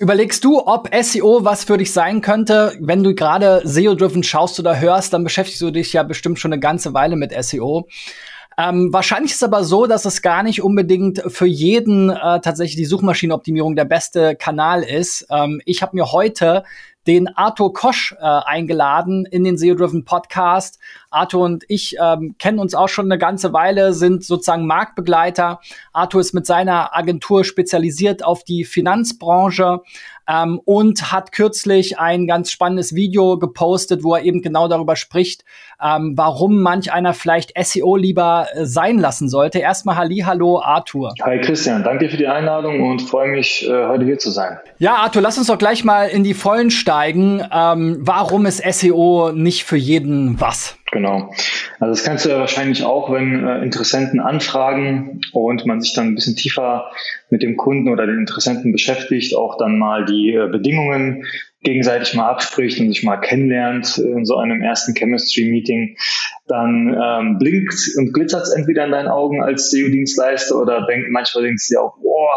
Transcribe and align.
Überlegst 0.00 0.44
du, 0.44 0.64
ob 0.64 0.88
SEO 0.94 1.44
was 1.44 1.64
für 1.64 1.76
dich 1.76 1.92
sein 1.92 2.20
könnte? 2.20 2.76
Wenn 2.78 3.02
du 3.02 3.16
gerade 3.16 3.62
SEO-driven 3.64 4.22
schaust 4.22 4.60
oder 4.60 4.78
hörst, 4.78 5.12
dann 5.12 5.24
beschäftigst 5.24 5.60
du 5.60 5.72
dich 5.72 5.92
ja 5.92 6.04
bestimmt 6.04 6.38
schon 6.38 6.52
eine 6.52 6.60
ganze 6.60 6.94
Weile 6.94 7.16
mit 7.16 7.32
SEO. 7.44 7.88
Ähm, 8.56 8.92
wahrscheinlich 8.92 9.32
ist 9.32 9.42
aber 9.42 9.64
so, 9.64 9.86
dass 9.86 10.04
es 10.04 10.22
gar 10.22 10.44
nicht 10.44 10.62
unbedingt 10.62 11.22
für 11.26 11.46
jeden 11.46 12.10
äh, 12.10 12.40
tatsächlich 12.40 12.76
die 12.76 12.84
Suchmaschinenoptimierung 12.84 13.74
der 13.74 13.86
beste 13.86 14.36
Kanal 14.36 14.84
ist. 14.84 15.26
Ähm, 15.30 15.60
ich 15.64 15.82
habe 15.82 15.96
mir 15.96 16.12
heute 16.12 16.62
den 17.08 17.26
Arthur 17.36 17.72
Kosch 17.72 18.14
äh, 18.20 18.24
eingeladen 18.24 19.24
in 19.24 19.42
den 19.42 19.56
SEO-Driven 19.56 20.04
Podcast. 20.04 20.78
Arthur 21.10 21.46
und 21.46 21.64
ich 21.68 21.96
ähm, 21.98 22.34
kennen 22.38 22.58
uns 22.58 22.74
auch 22.74 22.90
schon 22.90 23.06
eine 23.06 23.16
ganze 23.16 23.54
Weile, 23.54 23.94
sind 23.94 24.24
sozusagen 24.24 24.66
Marktbegleiter. 24.66 25.60
Arthur 25.94 26.20
ist 26.20 26.34
mit 26.34 26.44
seiner 26.44 26.94
Agentur 26.94 27.44
spezialisiert 27.44 28.22
auf 28.22 28.44
die 28.44 28.64
Finanzbranche 28.64 29.80
ähm, 30.28 30.60
und 30.64 31.10
hat 31.12 31.32
kürzlich 31.32 31.98
ein 31.98 32.26
ganz 32.26 32.50
spannendes 32.50 32.94
Video 32.94 33.38
gepostet, 33.38 34.04
wo 34.04 34.14
er 34.14 34.22
eben 34.22 34.42
genau 34.42 34.68
darüber 34.68 34.96
spricht, 34.96 35.44
ähm, 35.82 36.14
warum 36.16 36.60
manch 36.60 36.92
einer 36.92 37.14
vielleicht 37.14 37.52
SEO 37.60 37.96
lieber 37.96 38.48
äh, 38.52 38.64
sein 38.64 38.98
lassen 38.98 39.28
sollte. 39.28 39.58
Erstmal 39.58 39.96
Halli, 39.96 40.18
hallo 40.26 40.60
Arthur. 40.60 41.14
Hi 41.22 41.40
Christian, 41.40 41.82
danke 41.82 42.08
für 42.08 42.16
die 42.16 42.26
Einladung 42.26 42.82
und 42.82 43.02
freue 43.02 43.28
mich, 43.28 43.66
äh, 43.68 43.86
heute 43.86 44.04
hier 44.04 44.18
zu 44.18 44.30
sein. 44.30 44.58
Ja, 44.78 44.96
Arthur, 44.96 45.22
lass 45.22 45.38
uns 45.38 45.46
doch 45.46 45.58
gleich 45.58 45.84
mal 45.84 46.08
in 46.08 46.24
die 46.24 46.34
Vollen 46.34 46.70
steigen. 46.70 47.42
Ähm, 47.52 47.98
warum 48.00 48.46
ist 48.46 48.62
SEO 48.62 49.32
nicht 49.32 49.64
für 49.64 49.76
jeden 49.76 50.40
was? 50.40 50.77
Genau. 50.90 51.30
Also 51.80 51.92
das 51.92 52.02
kannst 52.02 52.24
du 52.24 52.30
ja 52.30 52.38
wahrscheinlich 52.38 52.84
auch, 52.84 53.12
wenn 53.12 53.46
äh, 53.46 53.62
Interessenten 53.62 54.20
anfragen 54.20 55.20
und 55.32 55.66
man 55.66 55.80
sich 55.80 55.92
dann 55.94 56.08
ein 56.08 56.14
bisschen 56.14 56.36
tiefer 56.36 56.90
mit 57.30 57.42
dem 57.42 57.56
Kunden 57.56 57.90
oder 57.90 58.06
den 58.06 58.18
Interessenten 58.18 58.72
beschäftigt, 58.72 59.36
auch 59.36 59.58
dann 59.58 59.78
mal 59.78 60.06
die 60.06 60.32
äh, 60.32 60.48
Bedingungen 60.48 61.24
gegenseitig 61.62 62.14
mal 62.14 62.28
abspricht 62.28 62.80
und 62.80 62.88
sich 62.88 63.02
mal 63.02 63.16
kennenlernt 63.16 63.98
in 63.98 64.24
so 64.24 64.36
einem 64.36 64.62
ersten 64.62 64.94
Chemistry-Meeting, 64.94 65.96
dann 66.46 66.96
ähm, 67.00 67.38
blinkt 67.38 67.74
und 67.96 68.12
glitzert 68.12 68.44
es 68.44 68.54
entweder 68.54 68.84
in 68.86 68.92
deinen 68.92 69.08
Augen 69.08 69.42
als 69.42 69.70
SEO-Dienstleister 69.70 70.56
oder 70.56 70.86
denk, 70.86 71.10
manchmal 71.10 71.44
denkst 71.44 71.68
du 71.68 71.74
dir 71.74 71.82
auch, 71.82 71.96
boah, 72.00 72.36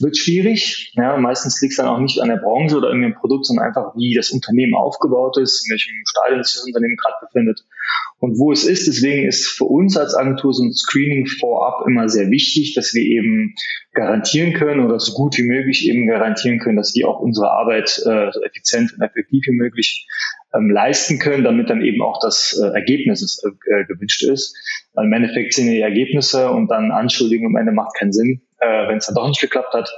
wird 0.00 0.16
schwierig. 0.16 0.92
Ja, 0.94 1.16
meistens 1.16 1.60
liegt 1.60 1.72
es 1.72 1.76
dann 1.76 1.88
auch 1.88 2.00
nicht 2.00 2.20
an 2.20 2.28
der 2.28 2.36
Branche 2.36 2.76
oder 2.76 2.88
irgendeinem 2.88 3.14
Produkt, 3.14 3.46
sondern 3.46 3.66
einfach, 3.66 3.94
wie 3.96 4.14
das 4.14 4.30
Unternehmen 4.30 4.74
aufgebaut 4.74 5.38
ist, 5.38 5.66
in 5.66 5.72
welchem 5.72 5.94
Stadium 6.06 6.42
sich 6.42 6.54
das 6.54 6.64
Unternehmen 6.64 6.96
gerade 6.96 7.16
befindet 7.20 7.64
und 8.20 8.38
wo 8.38 8.52
es 8.52 8.64
ist. 8.64 8.86
Deswegen 8.86 9.26
ist 9.26 9.48
für 9.48 9.64
uns 9.64 9.96
als 9.96 10.14
Agentur 10.14 10.52
so 10.52 10.64
ein 10.64 10.72
Screening 10.72 11.26
vorab 11.26 11.86
immer 11.86 12.08
sehr 12.08 12.30
wichtig, 12.30 12.74
dass 12.74 12.94
wir 12.94 13.02
eben 13.02 13.54
garantieren 13.92 14.52
können 14.52 14.84
oder 14.84 14.98
so 15.00 15.12
gut 15.12 15.38
wie 15.38 15.42
möglich 15.44 15.88
eben 15.88 16.06
garantieren 16.06 16.58
können, 16.58 16.76
dass 16.76 16.94
wir 16.94 17.08
auch 17.08 17.20
unsere 17.20 17.50
Arbeit 17.50 18.00
äh, 18.04 18.30
so 18.32 18.42
effizient 18.42 18.92
und 18.92 19.02
effektiv 19.02 19.44
wie 19.46 19.56
möglich 19.56 20.06
ähm, 20.54 20.70
leisten 20.70 21.18
können, 21.18 21.44
damit 21.44 21.70
dann 21.70 21.82
eben 21.82 22.02
auch 22.02 22.20
das 22.20 22.58
äh, 22.60 22.68
Ergebnis 22.68 23.42
äh, 23.44 23.84
gewünscht 23.84 24.22
ist. 24.22 24.56
Weil 24.94 25.06
im 25.06 25.12
Endeffekt 25.12 25.54
sind 25.54 25.70
die 25.70 25.80
Ergebnisse 25.80 26.50
und 26.50 26.68
dann 26.68 26.90
Anschuldigungen 26.90 27.56
am 27.56 27.60
Ende 27.60 27.72
macht 27.72 27.96
keinen 27.96 28.12
Sinn, 28.12 28.42
äh, 28.60 28.88
wenn 28.88 28.98
es 28.98 29.06
dann 29.06 29.14
doch 29.14 29.28
nicht 29.28 29.40
geklappt 29.40 29.74
hat. 29.74 29.90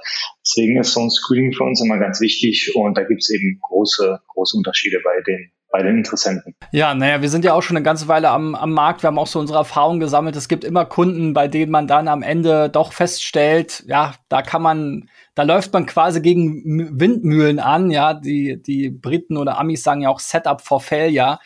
Deswegen 0.44 0.78
ist 0.78 0.92
so 0.92 1.00
ein 1.00 1.10
Screening 1.10 1.52
für 1.52 1.64
uns 1.64 1.82
immer 1.82 1.98
ganz 1.98 2.20
wichtig 2.20 2.72
und 2.74 2.96
da 2.96 3.02
gibt 3.04 3.22
es 3.22 3.30
eben 3.30 3.58
große, 3.62 4.20
große 4.28 4.56
Unterschiede 4.56 4.98
bei 5.04 5.20
den 5.26 5.52
bei 5.70 5.82
den 5.82 5.98
Interessenten. 5.98 6.54
Ja, 6.72 6.94
naja, 6.94 7.22
wir 7.22 7.28
sind 7.28 7.44
ja 7.44 7.54
auch 7.54 7.62
schon 7.62 7.76
eine 7.76 7.84
ganze 7.84 8.08
Weile 8.08 8.30
am, 8.30 8.54
am 8.54 8.72
Markt. 8.72 9.02
Wir 9.02 9.08
haben 9.08 9.18
auch 9.18 9.26
so 9.26 9.38
unsere 9.38 9.60
Erfahrungen 9.60 10.00
gesammelt. 10.00 10.36
Es 10.36 10.48
gibt 10.48 10.64
immer 10.64 10.84
Kunden, 10.84 11.32
bei 11.32 11.48
denen 11.48 11.70
man 11.70 11.86
dann 11.86 12.08
am 12.08 12.22
Ende 12.22 12.68
doch 12.68 12.92
feststellt, 12.92 13.84
ja, 13.86 14.14
da 14.28 14.42
kann 14.42 14.62
man, 14.62 15.08
da 15.34 15.44
läuft 15.44 15.72
man 15.72 15.86
quasi 15.86 16.20
gegen 16.20 16.98
Windmühlen 16.98 17.60
an. 17.60 17.90
Ja, 17.90 18.14
die, 18.14 18.60
die 18.60 18.90
Briten 18.90 19.36
oder 19.36 19.58
Amis 19.58 19.82
sagen 19.82 20.02
ja 20.02 20.08
auch 20.08 20.20
Setup 20.20 20.60
for 20.60 20.80
Failure. 20.80 21.38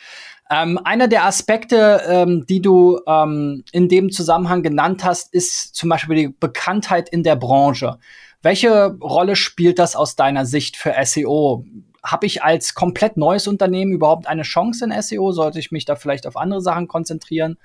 Ähm, 0.51 0.79
einer 0.83 1.07
der 1.07 1.25
Aspekte, 1.25 2.01
ähm, 2.07 2.45
die 2.47 2.61
du 2.61 2.99
ähm, 3.07 3.63
in 3.71 3.89
dem 3.89 4.11
Zusammenhang 4.11 4.61
genannt 4.61 5.03
hast, 5.03 5.33
ist 5.33 5.75
zum 5.75 5.89
Beispiel 5.89 6.15
die 6.15 6.27
Bekanntheit 6.27 7.09
in 7.09 7.23
der 7.23 7.35
Branche. 7.35 7.97
Welche 8.43 8.95
Rolle 9.01 9.35
spielt 9.35 9.79
das 9.79 9.95
aus 9.95 10.15
deiner 10.15 10.45
Sicht 10.45 10.77
für 10.77 10.93
SEO? 11.03 11.65
Habe 12.03 12.27
ich 12.27 12.43
als 12.43 12.75
komplett 12.75 13.17
neues 13.17 13.47
Unternehmen 13.47 13.91
überhaupt 13.91 14.27
eine 14.27 14.43
Chance 14.43 14.85
in 14.85 15.01
SEO? 15.01 15.31
Sollte 15.31 15.57
ich 15.57 15.71
mich 15.71 15.85
da 15.85 15.95
vielleicht 15.95 16.27
auf 16.27 16.37
andere 16.37 16.61
Sachen 16.61 16.87
konzentrieren? 16.87 17.57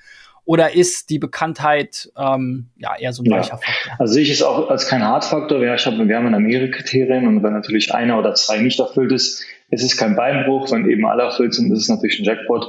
Oder 0.47 0.75
ist 0.75 1.11
die 1.11 1.19
Bekanntheit 1.19 2.11
ähm, 2.17 2.71
ja 2.79 2.97
eher 2.99 3.13
so 3.13 3.23
ein 3.23 3.31
weicher 3.31 3.51
ja. 3.51 3.57
Faktor? 3.59 3.93
Also 3.99 4.15
sehe 4.15 4.23
ich 4.23 4.31
es 4.31 4.43
auch 4.43 4.71
als 4.71 4.89
kein 4.89 5.05
Hardfaktor. 5.05 5.63
Ja, 5.63 5.75
ich 5.75 5.85
habe, 5.85 6.09
wir 6.09 6.17
haben 6.17 6.43
mehrere 6.43 6.71
Kriterien 6.71 7.27
und 7.27 7.43
wenn 7.43 7.53
natürlich 7.53 7.95
einer 7.95 8.19
oder 8.19 8.35
zwei 8.35 8.59
nicht 8.59 8.81
erfüllt 8.81 9.13
ist, 9.13 9.45
es 9.71 9.85
ist 9.85 9.97
kein 9.97 10.17
Beinbruch, 10.17 10.71
wenn 10.73 10.89
eben 10.89 11.07
alle 11.07 11.23
erfüllt 11.23 11.55
sind, 11.55 11.73
ist 11.73 11.83
es 11.83 11.89
natürlich 11.89 12.19
ein 12.19 12.25
Jackpot. 12.25 12.67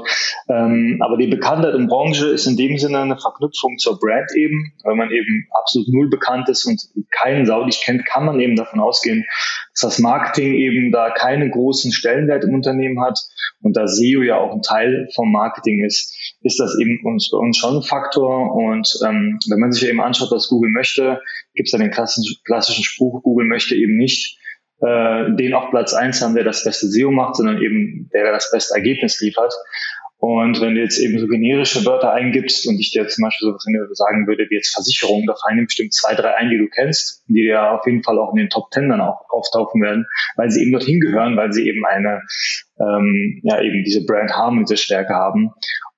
Ähm, 0.49 0.99
aber 1.01 1.17
die 1.17 1.27
Bekanntheit 1.27 1.73
in 1.73 1.87
Branche 1.87 2.27
ist 2.27 2.45
in 2.45 2.57
dem 2.57 2.77
Sinne 2.77 2.99
eine 2.99 3.17
Verknüpfung 3.17 3.77
zur 3.79 3.99
Brand 3.99 4.29
eben. 4.35 4.73
Wenn 4.83 4.97
man 4.97 5.11
eben 5.11 5.47
absolut 5.59 5.87
null 5.89 6.09
bekannt 6.09 6.47
ist 6.49 6.65
und 6.65 6.81
keinen 7.09 7.45
Sau 7.45 7.65
dich 7.65 7.81
kennt, 7.81 8.05
kann 8.05 8.25
man 8.25 8.39
eben 8.39 8.55
davon 8.55 8.79
ausgehen, 8.79 9.25
dass 9.71 9.81
das 9.81 9.99
Marketing 9.99 10.53
eben 10.53 10.91
da 10.91 11.09
keinen 11.09 11.49
großen 11.49 11.91
Stellenwert 11.91 12.43
im 12.43 12.53
Unternehmen 12.53 13.01
hat. 13.01 13.17
Und 13.63 13.75
da 13.77 13.87
SEO 13.87 14.21
ja 14.21 14.37
auch 14.37 14.53
ein 14.53 14.61
Teil 14.61 15.07
vom 15.15 15.31
Marketing 15.31 15.83
ist, 15.83 16.15
ist 16.41 16.59
das 16.59 16.77
eben 16.79 16.99
uns, 17.03 17.29
bei 17.31 17.37
uns 17.37 17.57
schon 17.57 17.77
ein 17.77 17.83
Faktor. 17.83 18.55
Und 18.55 18.99
ähm, 19.03 19.39
wenn 19.49 19.59
man 19.59 19.71
sich 19.71 19.87
eben 19.89 20.01
anschaut, 20.01 20.31
was 20.31 20.49
Google 20.49 20.71
möchte, 20.71 21.19
gibt 21.55 21.67
es 21.67 21.73
ja 21.73 21.79
den 21.79 21.91
klassischen, 21.91 22.35
klassischen 22.45 22.83
Spruch, 22.83 23.23
Google 23.23 23.47
möchte 23.47 23.75
eben 23.75 23.97
nicht 23.97 24.37
äh, 24.81 25.35
den 25.35 25.53
auf 25.53 25.69
Platz 25.69 25.93
eins 25.93 26.21
haben, 26.21 26.35
der 26.35 26.43
das 26.43 26.63
beste 26.63 26.87
SEO 26.87 27.11
macht, 27.11 27.35
sondern 27.35 27.61
eben 27.61 28.09
der 28.13 28.31
das 28.31 28.51
beste 28.51 28.75
Ergebnis 28.75 29.19
liefert. 29.21 29.53
Und 30.21 30.61
wenn 30.61 30.75
du 30.75 30.81
jetzt 30.81 30.99
eben 30.99 31.17
so 31.17 31.25
generische 31.25 31.83
Wörter 31.83 32.13
eingibst 32.13 32.67
und 32.67 32.79
ich 32.79 32.91
dir 32.91 33.07
zum 33.07 33.23
Beispiel 33.23 33.47
sowas 33.47 33.65
sagen 33.97 34.27
würde, 34.27 34.45
wie 34.51 34.55
jetzt 34.55 34.71
Versicherung, 34.71 35.25
da 35.25 35.33
fallen 35.33 35.65
bestimmt 35.65 35.95
zwei, 35.95 36.13
drei 36.13 36.35
ein, 36.35 36.51
die 36.51 36.59
du 36.59 36.67
kennst, 36.67 37.23
die 37.27 37.41
dir 37.41 37.71
auf 37.71 37.87
jeden 37.87 38.03
Fall 38.03 38.19
auch 38.19 38.31
in 38.31 38.37
den 38.37 38.49
Top 38.49 38.69
Ten 38.69 38.89
dann 38.89 39.01
auch 39.01 39.19
auftauchen 39.29 39.81
werden, 39.81 40.05
weil 40.35 40.51
sie 40.51 40.61
eben 40.61 40.73
dorthin 40.73 40.99
gehören, 40.99 41.37
weil 41.37 41.51
sie 41.51 41.67
eben 41.67 41.83
eine, 41.87 42.21
ähm, 42.79 43.41
ja, 43.41 43.59
eben 43.61 43.83
diese 43.83 44.05
Brand 44.05 44.31
haben, 44.31 44.63
diese 44.63 44.77
Stärke 44.77 45.15
haben. 45.15 45.53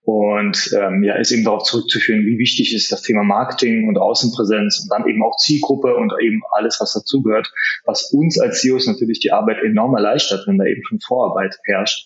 Und 0.06 0.76
ähm, 0.78 1.02
ja, 1.04 1.16
ist 1.16 1.32
eben 1.32 1.46
darauf 1.46 1.64
zurückzuführen, 1.64 2.26
wie 2.26 2.38
wichtig 2.38 2.76
ist 2.76 2.92
das 2.92 3.04
Thema 3.04 3.24
Marketing 3.24 3.88
und 3.88 3.98
Außenpräsenz 3.98 4.82
und 4.84 4.92
dann 4.92 5.08
eben 5.08 5.24
auch 5.24 5.38
Zielgruppe 5.38 5.96
und 5.96 6.12
eben 6.22 6.42
alles, 6.52 6.78
was 6.82 6.94
dazugehört, 6.94 7.50
was 7.86 8.12
uns 8.12 8.38
als 8.38 8.60
CEOs 8.60 8.86
natürlich 8.88 9.22
die 9.22 9.32
Arbeit 9.32 9.64
enorm 9.64 9.96
erleichtert, 9.96 10.46
wenn 10.46 10.58
da 10.58 10.66
eben 10.66 10.84
schon 10.84 11.00
Vorarbeit 11.00 11.58
herrscht. 11.64 12.06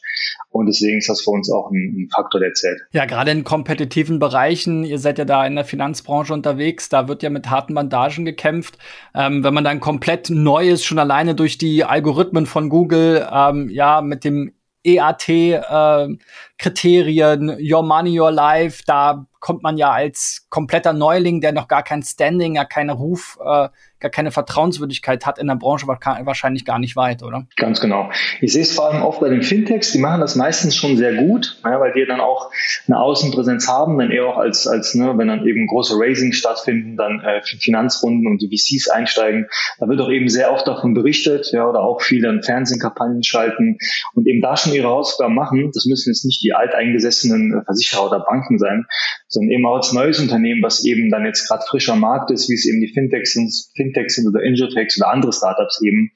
Und 0.52 0.68
deswegen 0.68 1.00
ist 1.00 1.10
das 1.10 1.22
für 1.22 1.32
uns 1.32 1.52
auch 1.52 1.72
ein, 1.72 2.04
ein 2.04 2.10
Faktor, 2.14 2.40
der 2.40 2.54
zählt. 2.54 2.82
Ja, 2.92 3.06
gerade 3.06 3.32
in 3.32 3.44
kompetitiven 3.44 4.20
Bereichen, 4.20 4.84
ihr 4.84 5.00
seid 5.00 5.18
ja 5.18 5.26
da 5.26 5.48
in 5.48 5.56
der 5.56 5.66
Finanzbranche 5.66 6.34
unterwegs, 6.34 6.90
da 6.90 7.08
wird 7.08 7.24
ja 7.24 7.32
mit 7.32 7.50
harten 7.50 7.74
Bandagen 7.74 8.26
gekämpft. 8.26 8.78
Ähm, 9.16 9.44
wenn 9.44 9.56
man 9.56 9.64
dann 9.64 9.80
komplett 9.80 10.30
neu 10.30 10.70
ist, 10.70 10.86
schon 10.86 11.00
alleine 11.00 11.34
durch 11.34 11.58
die 11.58 11.84
Algorithmen 11.84 12.46
von 12.46 12.70
Google, 12.70 13.28
ähm, 13.32 13.70
ja, 13.70 14.02
mit 14.02 14.24
dem 14.24 14.54
EAT-Kriterien, 14.88 16.18
äh, 16.18 16.18
Your 16.60 17.84
Money, 17.84 18.20
Your 18.20 18.32
Life, 18.32 18.84
da 18.86 19.28
kommt 19.40 19.64
man 19.64 19.78
ja 19.78 19.92
als 19.92 20.48
kompletter 20.50 20.94
Neuling, 20.94 21.42
der 21.42 21.52
noch 21.52 21.68
gar 21.68 21.84
kein 21.84 22.02
Standing, 22.04 22.56
ja 22.56 22.66
keine 22.66 22.94
Ruf, 22.94 23.38
äh, 23.42 23.70
gar 24.00 24.12
keine 24.12 24.32
Vertrauenswürdigkeit 24.32 25.26
hat 25.26 25.40
in 25.40 25.48
der 25.48 25.56
Branche, 25.56 25.88
wahrscheinlich 25.88 26.66
gar 26.66 26.78
nicht 26.78 26.96
weit, 26.96 27.24
oder? 27.24 27.48
Ganz 27.56 27.82
genau. 27.82 28.12
Ich 28.42 28.54
sehe 28.54 28.62
es 28.62 28.76
vor 28.76 28.92
allem 28.92 29.02
oft 29.02 29.20
bei 29.20 29.30
den 29.30 29.42
Fintechs, 29.42 29.92
die 29.92 29.98
machen 29.98 30.22
das 30.22 30.36
meistens 30.36 30.76
schon 30.76 30.98
sehr 30.98 31.16
gut, 31.16 31.60
ja, 31.64 31.80
weil 31.80 31.94
die 31.94 32.06
dann 32.06 32.20
auch 32.20 32.52
eine 32.88 33.00
Außenpräsenz 33.00 33.68
haben, 33.68 33.98
dann 33.98 34.12
eher 34.12 34.28
auch 34.28 34.38
als, 34.38 34.68
als 34.68 34.94
ne, 34.94 35.14
wenn 35.18 35.28
dann 35.28 35.48
eben 35.48 35.66
große 35.66 35.96
Raisings 35.98 36.38
stattfinden, 36.38 36.96
dann 36.96 37.22
äh, 37.22 37.42
Finanzrunden 37.42 38.28
und 38.28 38.42
die 38.42 38.50
VCs 38.50 38.90
einsteigen. 38.90 39.48
Da 39.80 39.88
wird 39.88 40.00
auch 40.00 40.10
eben 40.10 40.30
sehr 40.30 40.52
oft 40.52 40.68
davon 40.68 40.94
berichtet, 40.94 41.52
ja, 41.52 41.68
oder 41.68 41.82
auch 41.82 42.02
viele 42.02 42.42
Fernsehkampagnen 42.44 43.24
schalten 43.24 43.78
und 44.14 44.28
eben 44.28 44.42
da 44.42 44.58
schon 44.58 44.74
ihre 44.74 44.90
Hausaufgaben 44.90 45.34
machen. 45.34 45.72
Das 45.74 45.86
müssen 45.86 46.12
jetzt 46.12 46.24
nicht 46.24 46.44
die 46.48 46.54
alteingesessenen 46.54 47.62
Versicherer 47.66 48.08
oder 48.08 48.20
Banken 48.22 48.58
sein, 48.58 48.86
sondern 49.28 49.52
eben 49.52 49.66
auch 49.66 49.76
als 49.76 49.92
neues 49.92 50.20
Unternehmen, 50.20 50.64
was 50.64 50.86
eben 50.86 51.10
dann 51.10 51.26
jetzt 51.26 51.48
gerade 51.48 51.64
frischer 51.68 51.96
Markt 51.96 52.32
ist, 52.32 52.50
wie 52.50 52.54
es 52.54 52.66
eben 52.66 52.80
die 52.80 52.92
Fintechs 52.94 53.34
sind, 53.34 53.52
Fintechs 53.76 54.16
sind 54.16 54.28
oder 54.28 54.44
Injotechs 54.44 55.00
oder 55.00 55.12
andere 55.12 55.34
Startups 55.34 55.82
eben, 55.84 56.12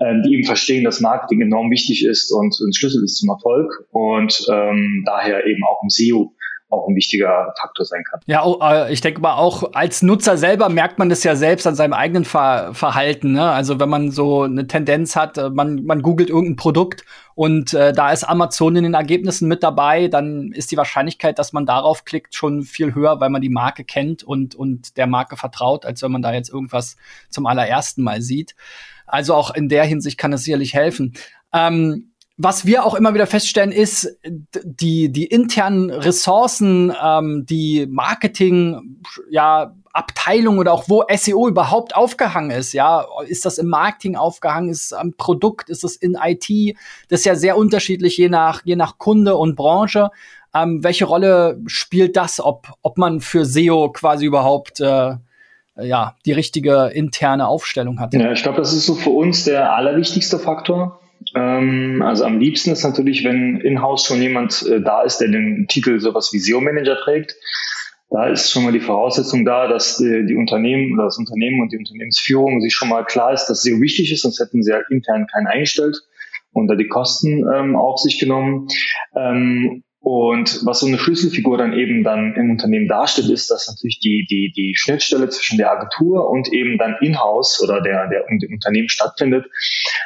ähm, 0.00 0.22
die 0.22 0.34
eben 0.34 0.44
verstehen, 0.44 0.84
dass 0.84 1.00
Marketing 1.00 1.40
enorm 1.40 1.70
wichtig 1.70 2.06
ist 2.06 2.30
und 2.30 2.54
ein 2.60 2.72
Schlüssel 2.72 3.02
ist 3.04 3.18
zum 3.18 3.30
Erfolg 3.30 3.72
und 3.90 4.46
ähm, 4.50 5.02
daher 5.04 5.46
eben 5.46 5.64
auch 5.64 5.82
im 5.82 5.90
SEO 5.90 6.34
auch 6.72 6.88
ein 6.88 6.96
wichtiger 6.96 7.52
Faktor 7.60 7.84
sein 7.84 8.02
kann. 8.08 8.20
Ja, 8.26 8.44
äh, 8.60 8.92
ich 8.92 9.00
denke 9.00 9.20
mal 9.20 9.34
auch 9.34 9.74
als 9.74 10.02
Nutzer 10.02 10.36
selber 10.36 10.68
merkt 10.68 10.98
man 10.98 11.08
das 11.08 11.22
ja 11.24 11.36
selbst 11.36 11.66
an 11.66 11.74
seinem 11.74 11.92
eigenen 11.92 12.24
Ver 12.24 12.70
Verhalten. 12.72 13.32
Ne? 13.32 13.50
Also 13.50 13.78
wenn 13.78 13.88
man 13.88 14.10
so 14.10 14.42
eine 14.42 14.66
Tendenz 14.66 15.16
hat, 15.16 15.38
äh, 15.38 15.50
man, 15.50 15.84
man 15.84 16.02
googelt 16.02 16.30
irgendein 16.30 16.56
Produkt 16.56 17.04
und 17.34 17.74
äh, 17.74 17.92
da 17.92 18.10
ist 18.12 18.24
Amazon 18.24 18.76
in 18.76 18.84
den 18.84 18.94
Ergebnissen 18.94 19.48
mit 19.48 19.62
dabei, 19.62 20.08
dann 20.08 20.52
ist 20.52 20.70
die 20.70 20.76
Wahrscheinlichkeit, 20.76 21.38
dass 21.38 21.52
man 21.52 21.66
darauf 21.66 22.04
klickt, 22.04 22.34
schon 22.34 22.62
viel 22.62 22.94
höher, 22.94 23.20
weil 23.20 23.30
man 23.30 23.42
die 23.42 23.48
Marke 23.48 23.84
kennt 23.84 24.22
und, 24.22 24.54
und 24.54 24.96
der 24.96 25.06
Marke 25.06 25.36
vertraut, 25.36 25.84
als 25.84 26.02
wenn 26.02 26.12
man 26.12 26.22
da 26.22 26.32
jetzt 26.32 26.50
irgendwas 26.50 26.96
zum 27.28 27.46
allerersten 27.46 28.02
Mal 28.02 28.22
sieht. 28.22 28.54
Also 29.06 29.34
auch 29.34 29.54
in 29.54 29.68
der 29.68 29.84
Hinsicht 29.84 30.18
kann 30.18 30.32
es 30.32 30.44
sicherlich 30.44 30.74
helfen. 30.74 31.14
Ähm, 31.52 32.11
was 32.36 32.66
wir 32.66 32.84
auch 32.84 32.94
immer 32.94 33.14
wieder 33.14 33.26
feststellen, 33.26 33.72
ist, 33.72 34.16
die, 34.24 35.10
die 35.10 35.26
internen 35.26 35.90
Ressourcen, 35.90 36.92
ähm, 37.02 37.44
die 37.48 37.86
Marketing, 37.88 39.00
ja, 39.30 39.74
Abteilung 39.92 40.58
oder 40.58 40.72
auch 40.72 40.88
wo 40.88 41.04
SEO 41.14 41.48
überhaupt 41.48 41.94
aufgehangen 41.94 42.50
ist. 42.50 42.72
Ja, 42.72 43.04
ist 43.26 43.44
das 43.44 43.58
im 43.58 43.68
Marketing 43.68 44.16
aufgehangen? 44.16 44.70
Ist 44.70 44.86
es 44.86 44.92
am 44.94 45.12
Produkt? 45.12 45.68
Ist 45.68 45.84
es 45.84 45.96
in 45.96 46.16
IT? 46.20 46.76
Das 47.08 47.20
ist 47.20 47.26
ja 47.26 47.34
sehr 47.34 47.58
unterschiedlich 47.58 48.16
je 48.16 48.30
nach, 48.30 48.62
je 48.64 48.76
nach 48.76 48.96
Kunde 48.96 49.36
und 49.36 49.54
Branche. 49.54 50.10
Ähm, 50.54 50.82
welche 50.82 51.04
Rolle 51.04 51.60
spielt 51.66 52.16
das, 52.16 52.40
ob, 52.40 52.68
ob 52.80 52.96
man 52.96 53.20
für 53.20 53.44
SEO 53.44 53.90
quasi 53.90 54.24
überhaupt 54.24 54.80
äh, 54.80 55.16
ja, 55.76 56.16
die 56.24 56.32
richtige 56.32 56.90
interne 56.94 57.46
Aufstellung 57.48 58.00
hat? 58.00 58.14
Ja, 58.14 58.32
ich 58.32 58.42
glaube, 58.42 58.58
das 58.58 58.72
ist 58.72 58.86
so 58.86 58.94
für 58.94 59.10
uns 59.10 59.44
der 59.44 59.74
allerwichtigste 59.74 60.38
Faktor. 60.38 61.01
Ähm, 61.34 62.02
also 62.04 62.24
am 62.24 62.38
liebsten 62.38 62.70
ist 62.70 62.84
natürlich, 62.84 63.24
wenn 63.24 63.56
in-house 63.58 64.06
schon 64.06 64.20
jemand 64.20 64.64
äh, 64.66 64.80
da 64.80 65.02
ist, 65.02 65.18
der 65.18 65.28
den 65.28 65.66
Titel 65.68 66.00
sowas 66.00 66.30
wie 66.32 66.38
SEO-Manager 66.38 66.96
trägt. 66.96 67.36
Da 68.10 68.28
ist 68.28 68.50
schon 68.50 68.64
mal 68.64 68.72
die 68.72 68.80
Voraussetzung 68.80 69.44
da, 69.44 69.68
dass 69.68 69.96
die, 69.96 70.26
die, 70.26 70.36
Unternehmen 70.36 70.92
oder 70.92 71.04
das 71.04 71.18
Unternehmen 71.18 71.62
und 71.62 71.72
die 71.72 71.78
Unternehmensführung 71.78 72.60
sich 72.60 72.74
schon 72.74 72.90
mal 72.90 73.04
klar 73.04 73.32
ist, 73.32 73.46
dass 73.46 73.62
SEO 73.62 73.80
wichtig 73.80 74.12
ist, 74.12 74.22
sonst 74.22 74.38
hätten 74.38 74.62
sie 74.62 74.70
ja 74.70 74.80
intern 74.90 75.26
keinen 75.32 75.46
eingestellt 75.46 75.96
und 76.52 76.68
da 76.68 76.74
die 76.74 76.88
Kosten 76.88 77.44
ähm, 77.54 77.74
auf 77.74 77.98
sich 77.98 78.18
genommen. 78.18 78.68
Ähm, 79.16 79.82
und 80.02 80.66
was 80.66 80.80
so 80.80 80.86
eine 80.86 80.98
Schlüsselfigur 80.98 81.58
dann 81.58 81.74
eben 81.74 82.02
dann 82.02 82.34
im 82.34 82.50
Unternehmen 82.50 82.88
darstellt, 82.88 83.30
ist, 83.30 83.52
dass 83.52 83.68
natürlich 83.68 84.00
die, 84.00 84.26
die, 84.28 84.52
die 84.54 84.74
Schnittstelle 84.76 85.28
zwischen 85.28 85.58
der 85.58 85.70
Agentur 85.70 86.28
und 86.28 86.52
eben 86.52 86.76
dann 86.76 86.96
in-house 87.00 87.62
oder 87.62 87.80
der, 87.80 88.08
der 88.08 88.24
dem 88.26 88.52
Unternehmen 88.52 88.88
stattfindet. 88.88 89.46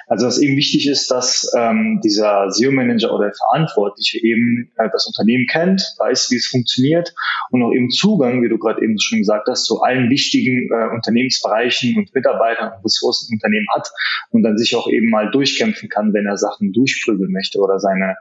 Also 0.07 0.27
was 0.27 0.39
eben 0.39 0.55
wichtig 0.55 0.87
ist, 0.87 1.11
dass 1.11 1.51
ähm, 1.57 2.01
dieser 2.05 2.51
SEO-Manager 2.51 3.11
oder 3.15 3.33
Verantwortliche 3.33 4.23
eben 4.23 4.71
äh, 4.77 4.91
das 4.93 5.07
Unternehmen 5.07 5.47
kennt, 5.47 5.95
weiß, 5.99 6.31
wie 6.31 6.37
es 6.37 6.47
funktioniert 6.47 7.15
und 7.51 7.63
auch 7.63 7.73
eben 7.73 7.89
Zugang, 7.89 8.43
wie 8.43 8.51
du 8.51 8.59
gerade 8.59 8.83
eben 8.83 9.01
schon 9.01 9.21
gesagt 9.21 9.49
hast, 9.49 9.65
zu 9.65 9.81
allen 9.81 10.11
wichtigen 10.11 10.69
äh, 10.71 10.95
Unternehmensbereichen 10.95 11.97
und 11.97 12.15
Mitarbeitern 12.15 12.73
und 12.77 12.85
Ressourcen 12.85 13.29
im 13.31 13.37
Unternehmen 13.37 13.67
hat 13.75 13.89
und 14.29 14.43
dann 14.43 14.59
sich 14.59 14.77
auch 14.77 14.89
eben 14.89 15.09
mal 15.09 15.31
durchkämpfen 15.31 15.89
kann, 15.89 16.13
wenn 16.13 16.27
er 16.27 16.37
Sachen 16.37 16.75
durchprügeln 16.75 17.33
möchte 17.33 17.59
oder 17.61 17.79
seine, 17.79 18.17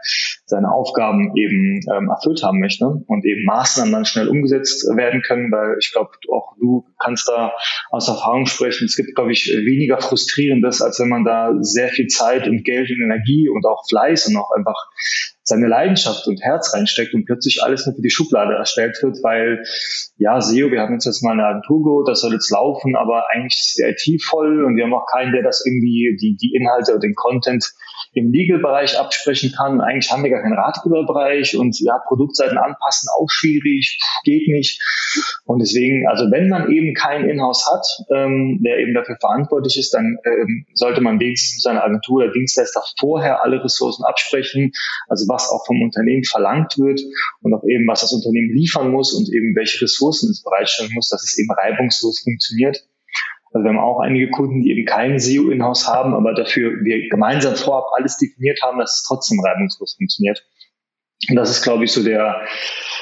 seine 0.46 0.72
Aufgaben 0.72 1.36
eben 1.36 1.65
ähm, 1.94 2.10
erfüllt 2.10 2.44
haben 2.44 2.60
möchte 2.60 2.86
und 2.86 3.26
eben 3.26 3.46
Maßnahmen 3.46 3.94
dann 3.94 4.06
schnell 4.06 4.28
umgesetzt 4.28 4.86
werden 4.96 5.22
können, 5.22 5.52
weil 5.52 5.78
ich 5.80 5.92
glaube, 5.92 6.12
auch 6.32 6.56
du 6.60 6.86
kannst 7.00 7.28
da 7.28 7.54
aus 7.90 8.08
Erfahrung 8.08 8.46
sprechen. 8.46 8.86
Es 8.86 8.96
gibt, 8.96 9.16
glaube 9.16 9.32
ich, 9.32 9.48
weniger 9.48 10.00
Frustrierendes, 10.00 10.82
als 10.82 11.00
wenn 11.00 11.10
man 11.10 11.24
da 11.24 11.54
sehr 11.60 11.90
viel 11.90 12.08
Zeit 12.08 12.48
und 12.48 12.64
Geld 12.64 12.90
und 12.90 13.02
Energie 13.02 13.50
und 13.50 13.66
auch 13.66 13.84
Fleiß 13.88 14.28
und 14.28 14.38
auch 14.38 14.52
einfach 14.56 14.78
seine 15.46 15.68
Leidenschaft 15.68 16.28
und 16.28 16.42
Herz 16.42 16.74
reinsteckt 16.74 17.14
und 17.14 17.26
plötzlich 17.26 17.62
alles 17.62 17.86
nur 17.86 17.96
für 17.96 18.02
die 18.02 18.10
Schublade 18.10 18.56
erstellt 18.56 18.98
wird, 19.04 19.18
weil 19.22 19.64
ja, 20.18 20.42
SEO, 20.42 20.72
wir 20.72 20.82
haben 20.82 20.94
jetzt, 20.94 21.06
jetzt 21.06 21.24
mal 21.24 21.34
eine 21.34 21.46
Agentur 21.46 21.84
geholt, 21.84 22.08
das 22.08 22.22
soll 22.22 22.34
jetzt 22.34 22.50
laufen, 22.50 22.96
aber 22.96 23.26
eigentlich 23.30 23.54
ist 23.54 23.78
die 23.78 24.14
IT 24.16 24.24
voll 24.24 24.64
und 24.66 24.76
wir 24.76 24.86
haben 24.86 24.94
auch 24.94 25.06
keinen, 25.06 25.34
der 25.34 25.44
das 25.44 25.64
irgendwie, 25.64 26.18
die, 26.20 26.36
die 26.36 26.56
Inhalte 26.56 26.94
oder 26.94 27.02
den 27.02 27.14
Content 27.14 27.74
im 28.16 28.32
Legal-Bereich 28.32 28.98
absprechen 28.98 29.52
kann. 29.52 29.82
Eigentlich 29.82 30.10
haben 30.10 30.24
wir 30.24 30.32
gar 30.32 30.42
keinen 30.42 30.58
Ratgeberbereich 30.58 31.58
und 31.58 31.78
ja, 31.82 32.00
Produktseiten 32.08 32.58
anpassen 32.58 33.10
auch 33.20 33.28
schwierig, 33.30 34.00
geht 34.24 34.48
nicht. 34.48 34.82
Und 35.44 35.60
deswegen, 35.60 36.08
also 36.08 36.32
wenn 36.32 36.48
man 36.48 36.72
eben 36.72 36.94
kein 36.94 37.30
Inhouse 37.30 37.70
hat, 37.70 37.86
ähm, 38.16 38.62
der 38.64 38.80
eben 38.80 38.94
dafür 38.94 39.18
verantwortlich 39.20 39.78
ist, 39.78 39.94
dann 39.94 40.18
ähm, 40.26 40.66
sollte 40.74 41.02
man 41.02 41.20
wenigstens 41.20 41.56
mit 41.56 41.64
seiner 41.64 41.84
Agentur 41.84 42.24
oder 42.24 42.32
Dienstleister 42.32 42.82
vorher 42.98 43.44
alle 43.44 43.62
Ressourcen 43.64 44.06
absprechen, 44.06 44.72
also 45.08 45.26
was 45.28 45.50
auch 45.50 45.66
vom 45.66 45.82
Unternehmen 45.82 46.24
verlangt 46.24 46.78
wird 46.78 47.02
und 47.42 47.54
auch 47.54 47.64
eben, 47.68 47.86
was 47.88 48.02
das 48.02 48.14
Unternehmen 48.14 48.56
liefern 48.56 48.92
muss 48.92 49.14
und 49.14 49.28
eben 49.34 49.56
welche 49.56 49.84
Ressourcen 49.84 50.32
es 50.32 50.42
bereitstellen 50.42 50.92
muss, 50.94 51.10
dass 51.10 51.24
es 51.24 51.38
eben 51.38 51.52
reibungslos 51.52 52.22
funktioniert. 52.22 52.78
Also 53.56 53.64
wir 53.64 53.70
haben 53.70 53.80
auch 53.80 54.02
einige 54.02 54.30
Kunden, 54.32 54.64
die 54.64 54.72
eben 54.72 54.86
kein 54.86 55.18
SEO 55.18 55.50
in-house 55.50 55.88
haben, 55.88 56.14
aber 56.14 56.34
dafür 56.34 56.84
wir 56.84 57.08
gemeinsam 57.08 57.56
vorab 57.56 57.86
alles 57.96 58.18
definiert 58.18 58.60
haben, 58.62 58.80
dass 58.80 58.98
es 58.98 59.04
trotzdem 59.08 59.40
reibungslos 59.40 59.96
funktioniert. 59.96 60.46
Und 61.30 61.38
das 61.38 61.52
ist, 61.52 61.64
glaube 61.64 61.86
ich, 61.86 61.94
so 61.94 62.04
der, 62.04 62.46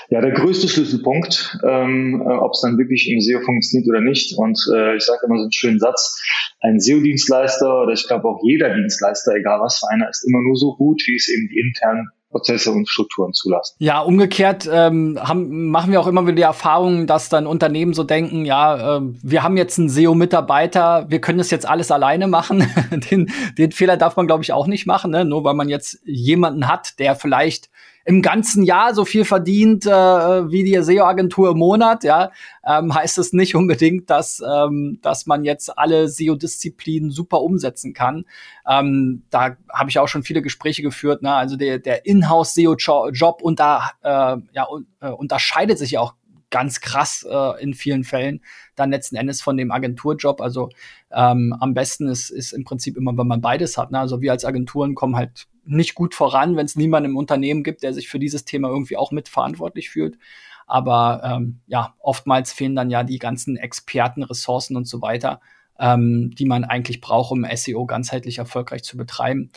ja, 0.10 0.22
der 0.22 0.30
größte 0.30 0.68
Schlüsselpunkt, 0.68 1.58
ähm, 1.68 2.22
äh, 2.24 2.34
ob 2.36 2.52
es 2.54 2.62
dann 2.62 2.78
wirklich 2.78 3.10
im 3.10 3.20
SEO 3.20 3.42
funktioniert 3.42 3.90
oder 3.90 4.02
nicht. 4.02 4.38
Und 4.38 4.60
äh, 4.76 4.96
ich 4.96 5.04
sage 5.04 5.26
immer 5.26 5.38
so 5.38 5.42
einen 5.42 5.52
schönen 5.52 5.80
Satz, 5.80 6.22
ein 6.62 6.80
SEO-Dienstleister 6.80 7.82
oder 7.82 7.94
ich 7.94 8.06
glaube 8.08 8.28
auch 8.28 8.40
jeder 8.44 8.76
Dienstleister, 8.76 9.34
egal 9.34 9.60
was 9.60 9.80
für 9.80 9.90
einer, 9.90 10.08
ist 10.08 10.24
immer 10.24 10.44
nur 10.44 10.56
so 10.56 10.76
gut, 10.76 11.02
wie 11.08 11.16
es 11.16 11.30
eben 11.30 11.50
die 11.50 11.62
internen 11.62 12.10
Prozesse 12.34 12.72
und 12.72 12.90
Strukturen 12.90 13.32
zulassen. 13.34 13.76
Ja, 13.78 14.00
umgekehrt 14.00 14.68
ähm, 14.70 15.20
haben, 15.22 15.70
machen 15.70 15.92
wir 15.92 16.02
auch 16.02 16.08
immer 16.08 16.24
wieder 16.24 16.36
die 16.36 16.42
Erfahrung, 16.42 17.06
dass 17.06 17.30
dann 17.30 17.46
Unternehmen 17.46 17.94
so 17.94 18.04
denken, 18.04 18.44
ja, 18.44 18.98
äh, 18.98 19.02
wir 19.22 19.44
haben 19.44 19.56
jetzt 19.56 19.78
einen 19.78 19.90
SEO-Mitarbeiter, 19.90 21.06
wir 21.10 21.22
können 21.22 21.38
das 21.38 21.52
jetzt 21.52 21.68
alles 21.68 21.92
alleine 21.92 22.28
machen. 22.28 22.68
den, 23.12 23.32
den 23.58 23.72
Fehler 23.72 23.98
darf 23.98 24.16
man, 24.16 24.26
glaube 24.26 24.44
ich, 24.44 24.52
auch 24.52 24.66
nicht 24.66 24.88
machen, 24.88 25.12
ne? 25.12 25.26
nur 25.26 25.44
weil 25.44 25.54
man 25.54 25.70
jetzt 25.70 26.00
jemanden 26.06 26.68
hat, 26.68 27.00
der 27.00 27.16
vielleicht 27.16 27.70
im 28.06 28.22
ganzen 28.22 28.64
Jahr 28.64 28.94
so 28.94 29.06
viel 29.06 29.24
verdient 29.26 29.86
äh, 29.86 29.90
wie 29.90 30.64
die 30.64 30.82
SEO-Agentur 30.82 31.52
im 31.52 31.58
Monat, 31.58 32.04
ja, 32.04 32.32
ähm, 32.66 32.94
heißt 32.94 33.18
es 33.18 33.34
nicht 33.34 33.56
unbedingt, 33.56 34.10
dass, 34.10 34.42
ähm, 34.46 35.00
dass 35.02 35.26
man 35.26 35.46
jetzt 35.46 35.78
alle 35.78 36.10
SEO-Disziplinen 36.10 37.12
super 37.12 37.42
umsetzen 37.42 37.94
kann. 37.94 38.26
Ähm, 38.68 39.24
da 39.30 39.56
habe 39.72 39.90
ich 39.90 40.00
auch 40.00 40.08
schon 40.08 40.24
viele 40.24 40.42
Gespräche 40.42 40.82
geführt. 40.82 41.22
Ne? 41.22 41.34
Also 41.34 41.56
der, 41.56 41.80
der 41.80 42.06
Inhouse-SEO-Job 42.06 43.42
und 43.42 43.60
da 43.60 43.92
äh, 44.02 44.38
ja, 44.54 44.68
äh, 45.00 45.10
unterscheidet 45.10 45.78
sich 45.78 45.92
ja 45.92 46.02
auch 46.02 46.14
ganz 46.54 46.82
krass 46.82 47.26
äh, 47.28 47.64
in 47.64 47.74
vielen 47.74 48.04
Fällen 48.04 48.42
dann 48.76 48.92
letzten 48.92 49.16
Endes 49.16 49.42
von 49.42 49.58
dem 49.58 49.72
Agenturjob. 49.72 50.40
Also 50.40 50.70
ähm, 51.12 51.56
am 51.60 51.74
besten 51.74 52.08
ist, 52.08 52.30
ist 52.30 52.54
im 52.54 52.64
Prinzip 52.64 52.96
immer, 52.96 53.18
wenn 53.18 53.26
man 53.26 53.42
beides 53.42 53.76
hat. 53.76 53.90
Ne? 53.90 54.00
Also 54.00 54.22
wir 54.22 54.32
als 54.32 54.46
Agenturen 54.46 54.94
kommen 54.94 55.16
halt 55.16 55.48
nicht 55.66 55.96
gut 55.96 56.14
voran, 56.14 56.56
wenn 56.56 56.68
es 56.68 56.76
niemanden 56.76 57.10
im 57.10 57.18
Unternehmen 57.18 57.64
gibt, 57.64 57.82
der 57.82 57.92
sich 57.92 58.08
für 58.08 58.20
dieses 58.20 58.46
Thema 58.46 58.70
irgendwie 58.70 58.98
auch 58.98 59.12
mitverantwortlich 59.12 59.90
fühlt. 59.90 60.20
Aber 60.68 61.22
ähm, 61.24 61.62
ja, 61.66 61.96
oftmals 62.00 62.54
fehlen 62.54 62.76
dann 62.76 62.92
ja 62.92 63.04
die 63.04 63.18
ganzen 63.18 63.58
Experten, 63.58 64.22
Ressourcen 64.22 64.78
und 64.78 64.88
so 64.88 65.02
weiter, 65.02 65.42
ähm, 65.80 66.32
die 66.38 66.46
man 66.46 66.64
eigentlich 66.64 67.02
braucht, 67.02 67.32
um 67.32 67.46
SEO 67.56 67.86
ganzheitlich 67.86 68.38
erfolgreich 68.38 68.84
zu 68.84 68.98
betreiben. 68.98 69.52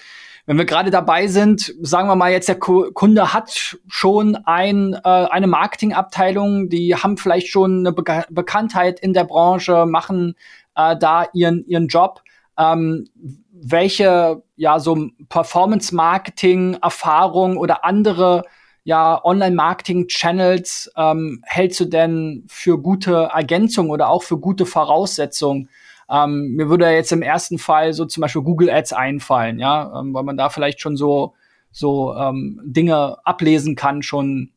Wenn 0.47 0.59
wir 0.59 0.65
gerade 0.65 0.91
dabei 0.91 1.27
sind, 1.27 1.75
sagen 1.83 2.09
wir 2.09 2.15
mal 2.15 2.31
jetzt, 2.31 2.49
der 2.49 2.59
Kunde 2.59 3.33
hat 3.33 3.77
schon 3.89 4.37
ein, 4.45 4.95
äh, 4.95 4.99
eine 5.03 5.49
Marketingabteilung, 5.49 6.69
die 6.69 6.95
haben 6.95 7.17
vielleicht 7.17 7.49
schon 7.49 7.81
eine 7.81 7.91
Be 7.93 8.25
Bekanntheit 8.31 9.01
in 9.01 9.13
der 9.13 9.25
Branche, 9.25 9.87
machen 9.87 10.37
äh, 10.77 10.97
da 10.97 11.27
ihren, 11.33 11.67
ihren 11.67 11.89
Job. 11.89 12.23
Ähm, 12.57 13.09
welche 13.51 14.45
ja 14.55 14.79
so 14.79 15.09
Performance-Marketing-Erfahrung 15.29 17.57
oder 17.57 17.85
andere 17.85 18.45
ja 18.85 19.21
Online-Marketing-Channels 19.25 20.93
ähm, 20.97 21.43
hältst 21.45 21.81
du 21.81 21.87
denn 21.87 22.45
für 22.49 22.81
gute 22.81 23.31
Ergänzung 23.35 23.91
oder 23.91 24.09
auch 24.09 24.23
für 24.23 24.39
gute 24.39 24.65
Voraussetzungen? 24.65 25.69
Ähm, 26.11 26.55
mir 26.55 26.69
würde 26.69 26.89
jetzt 26.91 27.13
im 27.13 27.23
ersten 27.23 27.59
Fall 27.59 27.93
so 27.93 28.05
zum 28.05 28.21
Beispiel 28.21 28.43
Google 28.43 28.71
Ads 28.71 28.93
einfallen, 28.93 29.59
ja, 29.59 30.01
ähm, 30.01 30.15
weil 30.15 30.23
man 30.23 30.37
da 30.37 30.49
vielleicht 30.49 30.81
schon 30.81 30.97
so 30.97 31.35
so 31.73 32.15
ähm, 32.15 32.61
Dinge 32.65 33.19
ablesen 33.25 33.75
kann, 33.77 34.03
schon 34.03 34.53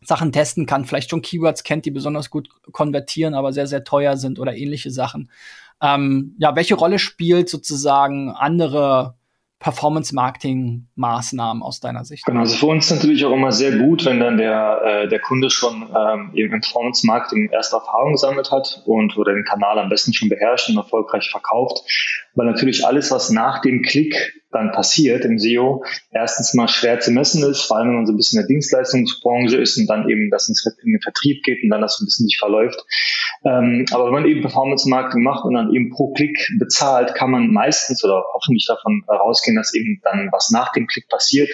Sachen 0.00 0.32
testen 0.32 0.66
kann, 0.66 0.84
vielleicht 0.84 1.10
schon 1.10 1.22
Keywords 1.22 1.62
kennt, 1.62 1.84
die 1.84 1.90
besonders 1.90 2.30
gut 2.30 2.48
konvertieren, 2.72 3.34
aber 3.34 3.52
sehr 3.52 3.66
sehr 3.66 3.84
teuer 3.84 4.16
sind 4.16 4.38
oder 4.38 4.56
ähnliche 4.56 4.90
Sachen. 4.90 5.30
Ähm, 5.82 6.34
ja, 6.38 6.56
welche 6.56 6.74
Rolle 6.74 6.98
spielt 6.98 7.48
sozusagen 7.48 8.30
andere 8.30 9.14
Performance-Marketing-Maßnahmen 9.64 11.62
aus 11.62 11.80
deiner 11.80 12.04
Sicht? 12.04 12.26
Genau, 12.26 12.40
also 12.40 12.54
für 12.54 12.66
uns 12.66 12.90
natürlich 12.90 13.24
auch 13.24 13.32
immer 13.32 13.50
sehr 13.50 13.78
gut, 13.78 14.04
wenn 14.04 14.20
dann 14.20 14.36
der, 14.36 14.82
äh, 14.84 15.08
der 15.08 15.20
Kunde 15.20 15.48
schon 15.48 15.88
ähm, 15.88 16.32
im 16.34 16.50
Performance-Marketing 16.50 17.48
erste 17.50 17.76
Erfahrung 17.76 18.12
gesammelt 18.12 18.50
hat 18.50 18.82
und 18.84 19.16
oder 19.16 19.32
den 19.32 19.44
Kanal 19.44 19.78
am 19.78 19.88
besten 19.88 20.12
schon 20.12 20.28
beherrscht 20.28 20.68
und 20.68 20.76
erfolgreich 20.76 21.30
verkauft, 21.30 21.80
weil 22.34 22.44
natürlich 22.44 22.86
alles, 22.86 23.10
was 23.10 23.30
nach 23.30 23.62
dem 23.62 23.80
Klick 23.80 24.34
dann 24.52 24.70
passiert 24.70 25.24
im 25.24 25.38
SEO, 25.38 25.82
erstens 26.12 26.52
mal 26.52 26.68
schwer 26.68 27.00
zu 27.00 27.10
messen 27.10 27.42
ist, 27.42 27.62
vor 27.62 27.78
allem 27.78 27.88
wenn 27.88 27.96
man 27.96 28.06
so 28.06 28.12
ein 28.12 28.16
bisschen 28.18 28.38
in 28.38 28.46
der 28.46 28.54
Dienstleistungsbranche 28.54 29.56
ist 29.56 29.78
und 29.78 29.86
dann 29.86 30.10
eben 30.10 30.30
das 30.30 30.46
in 30.48 30.54
den 30.92 31.00
Vertrieb 31.00 31.42
geht 31.42 31.62
und 31.62 31.70
dann 31.70 31.80
das 31.80 31.96
so 31.96 32.04
ein 32.04 32.06
bisschen 32.06 32.26
sich 32.26 32.36
verläuft. 32.38 32.84
Ähm, 33.44 33.84
aber 33.92 34.06
wenn 34.06 34.12
man 34.12 34.24
eben 34.26 34.40
Performance-Marketing 34.40 35.22
macht 35.22 35.44
und 35.44 35.54
dann 35.54 35.72
eben 35.74 35.90
pro 35.90 36.12
Klick 36.12 36.36
bezahlt, 36.58 37.14
kann 37.14 37.30
man 37.30 37.52
meistens 37.52 38.02
oder 38.02 38.24
hoffentlich 38.32 38.66
davon 38.66 39.02
rausgehen, 39.08 39.56
dass 39.56 39.74
eben 39.74 40.00
dann 40.02 40.30
was 40.32 40.50
nach 40.50 40.72
dem 40.72 40.86
Klick 40.86 41.08
passiert, 41.08 41.50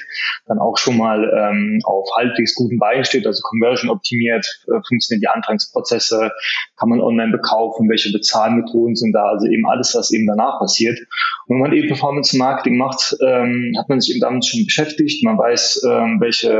dann 0.46 0.58
auch 0.58 0.76
schon 0.76 0.96
mal 0.96 1.24
ähm, 1.24 1.80
auf 1.84 2.08
halbwegs 2.16 2.54
guten 2.54 2.78
Beinen 2.78 3.04
steht, 3.04 3.26
also 3.26 3.40
Conversion 3.42 3.90
optimiert, 3.90 4.46
äh, 4.68 4.80
funktionieren 4.86 5.20
die 5.20 5.28
Antragsprozesse, 5.28 6.30
kann 6.76 6.88
man 6.88 7.00
online 7.00 7.32
bekaufen, 7.32 7.88
welche 7.88 8.12
Bezahlmethoden 8.12 8.94
sind 8.94 9.12
da, 9.12 9.24
also 9.24 9.46
eben 9.46 9.66
alles, 9.66 9.94
was 9.94 10.12
eben 10.12 10.26
danach 10.26 10.60
passiert. 10.60 10.98
Und 11.46 11.56
wenn 11.56 11.62
man 11.62 11.72
eben 11.72 11.88
Performance-Marketing 11.88 12.76
macht, 12.76 13.16
ähm, 13.26 13.74
hat 13.76 13.88
man 13.88 14.00
sich 14.00 14.12
eben 14.12 14.20
damit 14.20 14.46
schon 14.46 14.64
beschäftigt, 14.64 15.24
man 15.24 15.36
weiß, 15.36 15.82
ähm, 15.84 16.18
welche, 16.20 16.50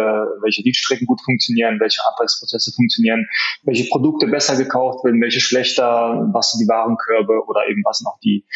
welche 0.43 0.63
Leadstrecken 0.63 1.07
gut 1.07 1.21
funktionieren, 1.25 1.79
welche 1.79 2.01
Antragsprozesse 2.05 2.73
funktionieren, 2.75 3.27
welche 3.63 3.89
Produkte 3.89 4.27
besser 4.27 4.57
gekauft 4.57 5.05
werden, 5.05 5.20
welche 5.21 5.41
schlechter, 5.41 6.29
was 6.33 6.53
sind 6.53 6.65
die 6.65 6.69
Warenkörbe 6.69 7.45
oder 7.47 7.69
eben 7.69 7.83
was 7.85 8.03
noch 8.03 8.19
die, 8.23 8.47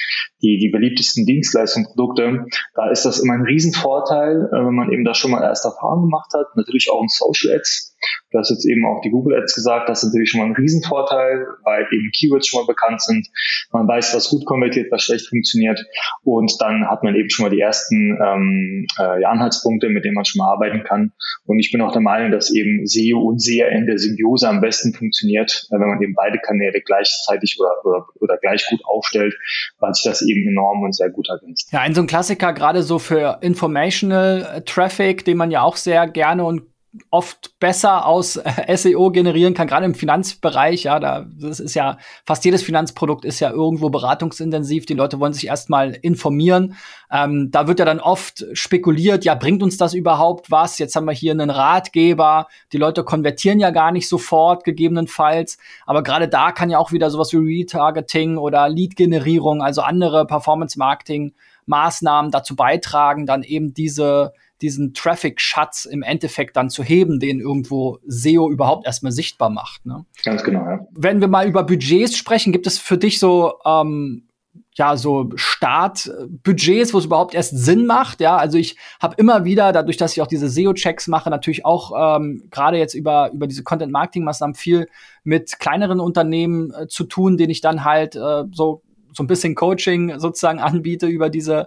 die, 0.43 0.59
die 0.59 0.71
beliebtesten 0.71 1.27
Dienstleistungsprodukte. 1.27 2.47
Da 2.75 2.91
ist 2.91 3.05
das 3.05 3.21
immer 3.21 3.35
ein 3.35 3.45
Riesenvorteil, 3.45 4.49
äh, 4.53 4.65
wenn 4.65 4.75
man 4.75 4.93
eben 4.93 5.05
da 5.05 5.15
schon 5.15 5.31
mal 5.31 5.43
erste 5.43 5.69
Erfahrungen 5.69 6.11
gemacht 6.11 6.33
hat. 6.35 6.47
Natürlich 6.57 6.89
auch 6.91 7.03
in 7.03 7.09
Social 7.09 7.57
Ads. 7.57 7.94
Du 8.31 8.39
hast 8.39 8.51
jetzt 8.51 8.67
eben 8.67 8.85
auch 8.85 9.01
die 9.03 9.11
Google 9.11 9.41
Ads 9.41 9.55
gesagt, 9.55 9.89
das 9.89 10.03
ist 10.03 10.11
natürlich 10.11 10.31
schon 10.31 10.41
mal 10.41 10.47
ein 10.47 10.57
Riesenvorteil, 10.57 11.47
weil 11.65 11.87
eben 11.93 12.11
Keywords 12.11 12.49
schon 12.49 12.63
mal 12.63 12.67
bekannt 12.67 13.01
sind. 13.01 13.29
Man 13.73 13.87
weiß, 13.87 14.15
was 14.15 14.29
gut 14.29 14.45
konvertiert, 14.45 14.91
was 14.91 15.03
schlecht 15.03 15.29
funktioniert. 15.29 15.85
Und 16.23 16.53
dann 16.61 16.89
hat 16.89 17.03
man 17.05 17.15
eben 17.15 17.31
schon 17.31 17.45
mal 17.45 17.51
die 17.51 17.61
ersten 17.61 18.19
ähm, 18.21 18.87
äh, 18.99 19.25
Anhaltspunkte, 19.25 19.89
mit 19.89 20.05
denen 20.05 20.15
man 20.15 20.25
schon 20.25 20.41
mal 20.41 20.53
arbeiten 20.53 20.83
kann. 20.83 21.13
Und 21.47 21.59
ich 21.59 21.71
bin 21.71 21.81
auch 21.81 21.93
der 21.93 22.01
Meinung, 22.01 22.31
dass 22.33 22.53
eben 22.53 22.87
SEO 22.87 23.21
und 23.21 23.45
in 23.47 23.87
der 23.87 23.99
Symbiose 23.99 24.49
am 24.49 24.61
besten 24.61 24.95
funktioniert, 24.95 25.67
wenn 25.71 25.81
man 25.81 26.03
eben 26.03 26.15
beide 26.15 26.39
Kanäle 26.39 26.81
gleichzeitig 26.81 27.57
oder, 27.61 27.85
oder, 27.85 28.07
oder 28.21 28.37
gleich 28.39 28.67
gut 28.69 28.81
aufstellt, 28.85 29.35
weil 29.79 29.93
sich 29.95 30.05
das 30.05 30.23
eben 30.23 30.49
enorm 30.49 30.83
und 30.83 30.95
sehr 30.95 31.11
gut 31.11 31.29
ergänzt. 31.29 31.71
Ja, 31.73 31.81
ein 31.81 31.95
so 31.95 32.01
ein 32.01 32.07
Klassiker 32.07 32.53
gerade 32.53 32.83
so 32.83 32.99
für 32.99 33.39
Informational 33.43 34.63
Traffic, 34.67 35.25
den 35.25 35.37
man 35.37 35.51
ja 35.51 35.63
auch 35.63 35.77
sehr 35.77 36.07
gerne 36.09 36.45
und 36.45 36.63
oft 37.11 37.59
besser 37.59 38.07
aus 38.07 38.37
äh, 38.37 38.77
SEO 38.77 39.11
generieren 39.11 39.55
kann, 39.55 39.67
gerade 39.67 39.85
im 39.85 39.95
Finanzbereich. 39.95 40.85
Ja, 40.85 41.01
da 41.01 41.27
das 41.39 41.61
ist 41.61 41.75
ja 41.75 41.99
fast 42.25 42.45
jedes 42.45 42.63
Finanzprodukt 42.63 43.25
ist 43.25 43.41
ja 43.41 43.51
irgendwo 43.51 43.91
beratungsintensiv. 43.91 44.87
Die 44.87 44.95
Leute 44.95 45.21
wollen 45.21 45.33
sich 45.33 45.47
erstmal 45.47 45.93
informieren. 45.93 46.77
Ähm, 47.11 47.51
da 47.51 47.67
wird 47.67 47.79
ja 47.79 47.85
dann 47.85 48.01
oft 48.01 48.45
spekuliert, 48.53 49.25
ja, 49.25 49.35
bringt 49.35 49.63
uns 49.63 49.77
das 49.77 49.95
überhaupt 49.95 50.51
was? 50.51 50.79
Jetzt 50.79 50.97
haben 50.97 51.07
wir 51.07 51.13
hier 51.13 51.33
einen 51.33 51.51
Ratgeber. 51.51 52.49
Die 52.73 52.79
Leute 52.79 53.05
konvertieren 53.05 53.61
ja 53.61 53.71
gar 53.71 53.93
nicht 53.93 54.09
sofort, 54.09 54.65
gegebenenfalls. 54.65 55.59
Aber 55.87 56.03
gerade 56.03 56.29
da 56.29 56.53
kann 56.53 56.71
ja 56.71 56.79
auch 56.79 56.93
wieder 56.93 57.11
sowas 57.11 57.33
wie 57.33 57.61
Retargeting 57.61 58.39
oder 58.39 58.69
Lead-Generierung, 58.69 59.63
also 59.63 59.83
andere 59.83 60.27
Performance-Marketing-Maßnahmen 60.27 62.31
dazu 62.31 62.57
beitragen, 62.57 63.27
dann 63.27 63.43
eben 63.43 63.75
diese 63.75 64.33
diesen 64.65 64.95
Traffic-Schatz 64.95 65.85
im 65.85 66.03
Endeffekt 66.03 66.57
dann 66.57 66.71
zu 66.71 66.83
heben, 66.83 67.21
den 67.21 67.39
irgendwo 67.39 67.99
SEO 68.07 68.51
überhaupt 68.51 68.87
erstmal 68.87 69.13
sichtbar 69.13 69.51
macht. 69.51 69.85
Ne? 69.85 70.07
Ganz 70.25 70.43
genau, 70.43 70.61
ja. 70.61 70.87
Wenn 70.93 71.21
wir 71.21 71.29
mal 71.29 71.47
über 71.47 71.63
Budgets 71.65 72.17
sprechen, 72.17 72.53
gibt 72.53 72.67
es 72.67 72.79
für 72.79 72.97
dich 72.97 73.19
so 73.19 73.55
ähm, 73.67 74.29
ja 74.77 74.97
so 74.97 75.31
Startbudgets, 75.35 76.95
wo 76.95 76.99
es 76.99 77.05
überhaupt 77.05 77.35
erst 77.35 77.57
Sinn 77.57 77.87
macht. 77.87 78.21
Ja, 78.21 78.37
also 78.37 78.59
ich 78.59 78.77
habe 79.01 79.15
immer 79.19 79.45
wieder, 79.45 79.73
dadurch, 79.73 79.97
dass 79.97 80.13
ich 80.13 80.23
auch 80.23 80.27
diese 80.27 80.49
SEO-Checks 80.49 81.09
mache, 81.09 81.31
natürlich 81.31 81.65
auch 81.65 82.17
ähm, 82.17 82.49
gerade 82.51 82.79
jetzt 82.79 82.95
über 82.95 83.31
über 83.33 83.47
diese 83.47 83.63
Content-Marketing-Maßnahmen 83.63 84.55
viel 84.55 84.89
mit 85.23 85.59
kleineren 85.59 86.01
Unternehmen 86.01 86.73
äh, 86.73 86.89
zu 86.89 87.05
tun, 87.05 87.37
denen 87.37 87.51
ich 87.51 87.61
dann 87.61 87.85
halt 87.85 88.17
äh, 88.17 88.45
so 88.53 88.83
so 89.15 89.23
ein 89.23 89.27
bisschen 89.27 89.55
Coaching 89.55 90.19
sozusagen 90.19 90.59
anbiete 90.61 91.07
über 91.07 91.31
diese, 91.31 91.67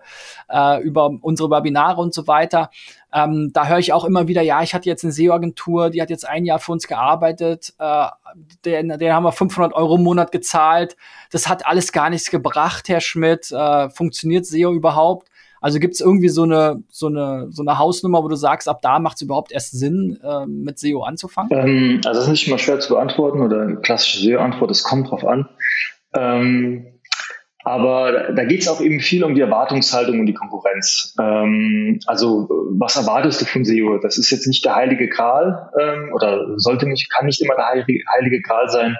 äh, 0.49 0.81
über 0.83 1.11
unsere 1.21 1.49
Webinare 1.49 2.01
und 2.01 2.13
so 2.13 2.27
weiter. 2.27 2.69
Ähm, 3.13 3.51
da 3.53 3.67
höre 3.67 3.79
ich 3.79 3.93
auch 3.93 4.05
immer 4.05 4.27
wieder, 4.27 4.41
ja, 4.41 4.61
ich 4.61 4.73
hatte 4.73 4.89
jetzt 4.89 5.03
eine 5.03 5.13
SEO-Agentur, 5.13 5.89
die 5.89 6.01
hat 6.01 6.09
jetzt 6.09 6.27
ein 6.27 6.45
Jahr 6.45 6.59
für 6.59 6.73
uns 6.73 6.87
gearbeitet, 6.87 7.73
äh, 7.79 8.05
den, 8.65 8.89
den 8.89 9.13
haben 9.13 9.23
wir 9.23 9.31
500 9.31 9.73
Euro 9.73 9.95
im 9.95 10.03
Monat 10.03 10.31
gezahlt. 10.31 10.97
Das 11.31 11.47
hat 11.47 11.65
alles 11.65 11.91
gar 11.91 12.09
nichts 12.09 12.29
gebracht, 12.29 12.89
Herr 12.89 13.01
Schmidt. 13.01 13.51
Äh, 13.51 13.89
funktioniert 13.89 14.45
SEO 14.45 14.73
überhaupt? 14.73 15.29
Also 15.61 15.79
gibt 15.79 15.95
es 15.95 16.01
irgendwie 16.01 16.29
so 16.29 16.43
eine, 16.43 16.83
so, 16.89 17.07
eine, 17.07 17.47
so 17.49 17.63
eine 17.63 17.77
Hausnummer, 17.79 18.23
wo 18.23 18.27
du 18.27 18.35
sagst, 18.35 18.69
ab 18.69 18.81
da 18.81 18.99
macht 18.99 19.17
es 19.17 19.23
überhaupt 19.23 19.51
erst 19.51 19.77
Sinn, 19.77 20.19
äh, 20.23 20.45
mit 20.45 20.77
SEO 20.79 21.03
anzufangen? 21.03 21.49
Ähm, 21.51 22.01
also 22.05 22.19
das 22.19 22.27
ist 22.27 22.31
nicht 22.31 22.47
immer 22.47 22.57
schwer 22.57 22.79
zu 22.79 22.93
beantworten 22.93 23.41
oder 23.41 23.61
eine 23.61 23.77
klassische 23.77 24.19
SEO-Antwort, 24.19 24.71
es 24.71 24.83
kommt 24.83 25.09
drauf 25.09 25.25
an. 25.25 25.49
Ähm, 26.13 26.96
aber 27.67 28.31
da 28.31 28.45
geht 28.45 28.61
es 28.61 28.69
auch 28.69 28.79
eben 28.79 29.01
viel 29.01 29.25
um 29.25 29.35
die 29.35 29.41
Erwartungshaltung 29.41 30.21
und 30.21 30.25
die 30.25 30.33
Konkurrenz. 30.33 31.13
Ähm, 31.19 31.99
also 32.05 32.47
was 32.71 32.95
erwartest 32.95 33.41
du 33.41 33.45
von 33.45 33.65
SEO? 33.65 33.97
Das 33.97 34.17
ist 34.17 34.31
jetzt 34.31 34.47
nicht 34.47 34.63
der 34.63 34.75
heilige 34.75 35.09
Gral 35.09 35.69
ähm, 35.77 36.11
oder 36.13 36.57
sollte 36.57 36.87
nicht, 36.87 37.11
kann 37.11 37.25
nicht 37.25 37.41
immer 37.41 37.55
der 37.55 37.67
heilige, 37.67 38.41
Gral 38.41 38.69
sein. 38.69 38.95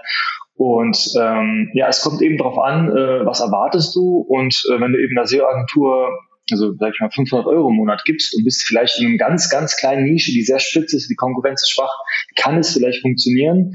Und 0.56 0.98
ähm, 1.18 1.70
ja, 1.76 1.88
es 1.88 2.02
kommt 2.02 2.22
eben 2.22 2.38
darauf 2.38 2.60
an, 2.60 2.90
äh, 2.90 3.26
was 3.26 3.40
erwartest 3.40 3.96
du 3.96 4.18
und 4.28 4.62
äh, 4.70 4.82
wenn 4.82 4.92
du 4.92 5.00
eben 5.00 5.18
einer 5.18 5.28
SEO-Agentur 5.28 6.10
also 6.52 6.74
sag 6.78 6.94
ich 6.94 7.00
mal 7.02 7.12
500 7.12 7.46
Euro 7.48 7.70
im 7.70 7.76
Monat 7.76 8.04
gibst 8.06 8.36
und 8.36 8.44
bist 8.44 8.64
vielleicht 8.66 9.00
in 9.00 9.08
einer 9.08 9.18
ganz, 9.18 9.50
ganz 9.50 9.76
kleinen 9.76 10.06
Nische, 10.06 10.32
die 10.32 10.44
sehr 10.44 10.60
spitz 10.60 10.94
ist, 10.94 11.10
die 11.10 11.16
Konkurrenz 11.16 11.62
ist 11.62 11.72
schwach, 11.72 11.92
kann 12.36 12.60
es 12.60 12.74
vielleicht 12.74 13.02
funktionieren. 13.02 13.74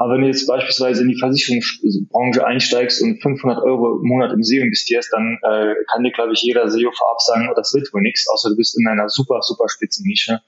Aber 0.00 0.14
wenn 0.14 0.22
du 0.22 0.28
jetzt 0.28 0.46
beispielsweise 0.46 1.02
in 1.02 1.08
die 1.08 1.18
Versicherungsbranche 1.18 2.46
einsteigst 2.46 3.02
und 3.02 3.20
500 3.20 3.62
Euro 3.62 4.00
im 4.00 4.08
Monat 4.08 4.32
im 4.32 4.42
SEO 4.42 4.62
investierst, 4.64 5.12
dann 5.12 5.36
äh, 5.42 5.74
kann 5.92 6.02
dir, 6.02 6.10
glaube 6.10 6.32
ich, 6.32 6.40
jeder 6.40 6.70
SEO 6.70 6.90
vorab 6.90 7.20
sagen, 7.20 7.48
oh, 7.50 7.54
das 7.54 7.74
wird 7.74 7.92
wohl 7.92 8.00
nichts, 8.00 8.26
außer 8.32 8.48
du 8.48 8.56
bist 8.56 8.80
in 8.80 8.88
einer 8.88 9.10
super, 9.10 9.42
super 9.42 9.68
spitzen 9.68 10.06
Nische. 10.06 10.40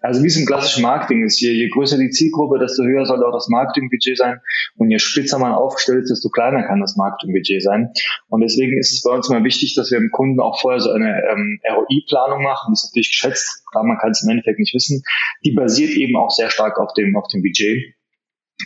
Also 0.00 0.24
wie 0.24 0.26
es 0.26 0.36
im 0.36 0.44
klassischen 0.44 0.82
Marketing 0.82 1.24
ist, 1.24 1.40
je, 1.40 1.52
je 1.52 1.68
größer 1.68 1.98
die 1.98 2.10
Zielgruppe, 2.10 2.58
desto 2.58 2.82
höher 2.82 3.06
soll 3.06 3.22
auch 3.22 3.32
das 3.32 3.46
Marketingbudget 3.48 4.18
sein 4.18 4.40
und 4.74 4.90
je 4.90 4.98
spitzer 4.98 5.38
man 5.38 5.52
aufgestellt 5.52 6.02
ist, 6.02 6.10
desto 6.10 6.28
kleiner 6.28 6.66
kann 6.66 6.80
das 6.80 6.96
Marketingbudget 6.96 7.62
sein. 7.62 7.92
Und 8.26 8.40
deswegen 8.40 8.76
ist 8.76 8.92
es 8.92 9.02
bei 9.04 9.14
uns 9.14 9.30
immer 9.30 9.44
wichtig, 9.44 9.76
dass 9.76 9.92
wir 9.92 10.00
dem 10.00 10.10
Kunden 10.10 10.40
auch 10.40 10.60
vorher 10.60 10.80
so 10.80 10.90
eine 10.90 11.22
ähm, 11.30 11.60
ROI-Planung 11.64 12.42
machen, 12.42 12.72
die 12.72 12.74
ist 12.74 12.90
natürlich 12.90 13.10
geschätzt, 13.10 13.62
klar, 13.70 13.84
man 13.84 13.98
kann 13.98 14.10
es 14.10 14.24
im 14.24 14.30
Endeffekt 14.30 14.58
nicht 14.58 14.74
wissen. 14.74 15.04
Die 15.44 15.52
basiert 15.52 15.92
eben 15.92 16.16
auch 16.16 16.30
sehr 16.30 16.50
stark 16.50 16.80
auf 16.80 16.92
dem, 16.94 17.16
auf 17.16 17.28
dem 17.28 17.42
Budget 17.42 17.94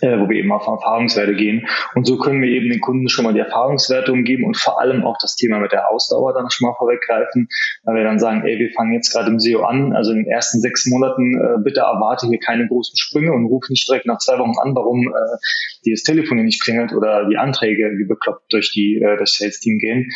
äh, 0.00 0.18
wo 0.18 0.28
wir 0.28 0.36
eben 0.36 0.52
auf 0.52 0.66
Erfahrungswerte 0.66 1.34
gehen. 1.34 1.66
Und 1.94 2.06
so 2.06 2.16
können 2.16 2.40
wir 2.42 2.48
eben 2.48 2.70
den 2.70 2.80
Kunden 2.80 3.08
schon 3.08 3.24
mal 3.24 3.34
die 3.34 3.40
Erfahrungswerte 3.40 4.12
umgeben 4.12 4.44
und 4.44 4.56
vor 4.56 4.80
allem 4.80 5.04
auch 5.04 5.16
das 5.20 5.36
Thema 5.36 5.58
mit 5.58 5.72
der 5.72 5.90
Ausdauer 5.90 6.32
dann 6.32 6.50
schon 6.50 6.68
mal 6.68 6.74
vorweggreifen, 6.76 7.48
weil 7.84 7.96
wir 7.96 8.04
dann 8.04 8.18
sagen, 8.18 8.42
ey, 8.46 8.58
wir 8.58 8.70
fangen 8.70 8.92
jetzt 8.92 9.12
gerade 9.12 9.30
im 9.30 9.40
SEO 9.40 9.62
an, 9.62 9.92
also 9.92 10.12
in 10.12 10.24
den 10.24 10.26
ersten 10.26 10.60
sechs 10.60 10.86
Monaten 10.86 11.34
äh, 11.34 11.62
bitte 11.62 11.80
erwarte 11.80 12.28
hier 12.28 12.38
keine 12.38 12.66
großen 12.68 12.96
Sprünge 12.96 13.32
und 13.32 13.46
ruf 13.46 13.64
nicht 13.68 13.88
direkt 13.88 14.06
nach 14.06 14.18
zwei 14.18 14.38
Wochen 14.38 14.54
an, 14.62 14.74
warum 14.74 15.08
äh, 15.08 15.36
die 15.84 15.90
das 15.90 16.02
Telefon 16.02 16.38
hier 16.38 16.44
nicht 16.44 16.62
klingelt 16.62 16.92
oder 16.92 17.28
die 17.28 17.36
Anträge 17.36 17.90
wie 17.96 18.06
bekloppt 18.06 18.52
durch 18.52 18.72
die 18.72 19.00
äh, 19.02 19.18
das 19.18 19.34
Sales-Team 19.34 19.78
gehen. 19.78 20.08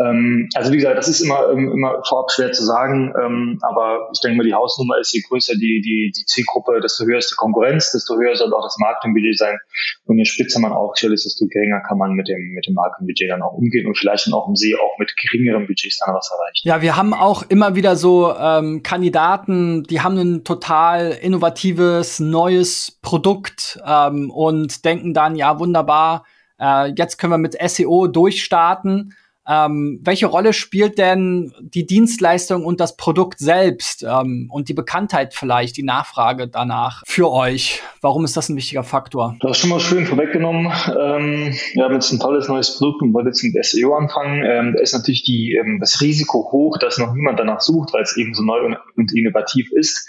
Ähm, 0.00 0.48
also 0.54 0.72
wie 0.72 0.76
gesagt, 0.76 0.96
das 0.96 1.08
ist 1.08 1.20
immer 1.20 1.50
ähm, 1.50 1.72
immer 1.72 2.02
vorab 2.06 2.30
schwer 2.30 2.52
zu 2.52 2.64
sagen, 2.64 3.12
ähm, 3.20 3.58
aber 3.62 4.08
ich 4.12 4.20
denke 4.20 4.38
mal, 4.38 4.44
die 4.44 4.54
Hausnummer 4.54 4.98
ist, 4.98 5.12
je 5.12 5.22
größer 5.28 5.54
die, 5.54 5.82
die, 5.84 6.12
die 6.16 6.24
Zielgruppe, 6.24 6.80
desto 6.80 7.04
höher 7.04 7.18
ist 7.18 7.30
die 7.30 7.36
Konkurrenz, 7.36 7.92
desto 7.92 8.16
höher 8.16 8.36
soll 8.36 8.52
auch 8.54 8.62
das 8.62 8.78
Marketing 8.78 9.14
Marketingbudget 9.18 9.38
sein. 9.38 9.58
Und 10.06 10.18
je 10.18 10.24
spitzer 10.24 10.60
man 10.60 10.72
aufgestellt 10.72 11.14
ist, 11.14 11.24
desto 11.24 11.46
geringer 11.46 11.80
kann 11.86 11.98
man 11.98 12.12
mit 12.12 12.28
dem, 12.28 12.52
mit 12.54 12.66
dem 12.66 12.74
Marketingbudget 12.74 13.30
dann 13.30 13.42
auch 13.42 13.52
umgehen 13.52 13.86
und 13.86 13.96
vielleicht 13.96 14.26
dann 14.26 14.34
auch 14.34 14.48
im 14.48 14.56
See 14.56 14.74
auch 14.74 14.98
mit 14.98 15.14
geringeren 15.16 15.66
Budgets 15.66 15.98
dann 16.04 16.14
was 16.14 16.30
erreichen. 16.30 16.68
Ja, 16.68 16.82
wir 16.82 16.96
haben 16.96 17.14
auch 17.14 17.42
immer 17.48 17.74
wieder 17.74 17.96
so 17.96 18.34
ähm, 18.34 18.82
Kandidaten, 18.82 19.84
die 19.84 20.00
haben 20.00 20.16
ein 20.18 20.44
total 20.44 21.12
innovatives, 21.12 22.20
neues 22.20 22.98
Produkt 23.02 23.80
ähm, 23.86 24.30
und 24.30 24.84
denken 24.84 25.14
dann, 25.14 25.36
ja, 25.36 25.58
wunderbar, 25.58 26.24
äh, 26.60 26.92
jetzt 26.96 27.18
können 27.18 27.32
wir 27.32 27.38
mit 27.38 27.56
SEO 27.60 28.06
durchstarten 28.06 29.14
ähm, 29.48 30.00
welche 30.02 30.26
Rolle 30.26 30.52
spielt 30.52 30.98
denn 30.98 31.52
die 31.60 31.86
Dienstleistung 31.86 32.64
und 32.64 32.80
das 32.80 32.96
Produkt 32.96 33.38
selbst 33.38 34.04
ähm, 34.06 34.48
und 34.52 34.68
die 34.68 34.74
Bekanntheit 34.74 35.32
vielleicht, 35.32 35.76
die 35.78 35.82
Nachfrage 35.82 36.48
danach 36.48 37.02
für 37.06 37.30
euch? 37.30 37.80
Warum 38.02 38.24
ist 38.24 38.36
das 38.36 38.50
ein 38.50 38.56
wichtiger 38.56 38.84
Faktor? 38.84 39.36
Das 39.40 39.52
ist 39.52 39.58
schon 39.58 39.70
mal 39.70 39.80
schön 39.80 40.06
vorweggenommen. 40.06 40.66
Ähm, 40.88 41.54
wir 41.72 41.84
haben 41.84 41.94
jetzt 41.94 42.12
ein 42.12 42.20
tolles 42.20 42.48
neues 42.48 42.76
Produkt 42.76 43.02
und 43.02 43.14
wollen 43.14 43.26
jetzt 43.26 43.42
mit 43.42 43.64
SEO 43.64 43.94
anfangen. 43.94 44.44
Ähm, 44.44 44.74
da 44.76 44.82
ist 44.82 44.92
natürlich 44.92 45.22
die, 45.22 45.56
ähm, 45.58 45.78
das 45.80 46.00
Risiko 46.02 46.50
hoch, 46.52 46.76
dass 46.78 46.98
noch 46.98 47.14
niemand 47.14 47.40
danach 47.40 47.60
sucht, 47.60 47.94
weil 47.94 48.02
es 48.02 48.16
eben 48.16 48.34
so 48.34 48.42
neu 48.42 48.60
und, 48.60 48.76
und 48.96 49.14
innovativ 49.14 49.72
ist. 49.72 50.06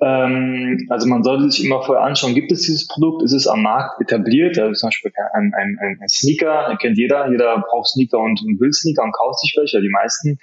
Ähm, 0.00 0.86
also 0.90 1.08
man 1.08 1.22
sollte 1.22 1.50
sich 1.50 1.64
immer 1.64 1.82
vorher 1.82 2.04
anschauen, 2.04 2.34
gibt 2.34 2.52
es 2.52 2.62
dieses 2.62 2.86
Produkt, 2.86 3.22
ist 3.22 3.32
es 3.32 3.46
am 3.46 3.62
Markt 3.62 4.00
etabliert? 4.00 4.58
Also 4.58 4.74
zum 4.74 4.88
Beispiel 4.88 5.12
ein, 5.32 5.52
ein, 5.56 5.78
ein, 5.80 6.08
Sneaker, 6.08 6.76
kennt 6.80 6.98
jeder, 6.98 7.30
jeder 7.30 7.64
braucht 7.66 7.88
Sneaker 7.88 8.18
und, 8.18 8.40
will 8.60 8.72
Sneaker 8.72 9.04
und 9.04 9.12
kauft 9.12 9.40
sich 9.40 9.54
welche, 9.56 9.80
die 9.80 9.88
meisten. 9.88 10.38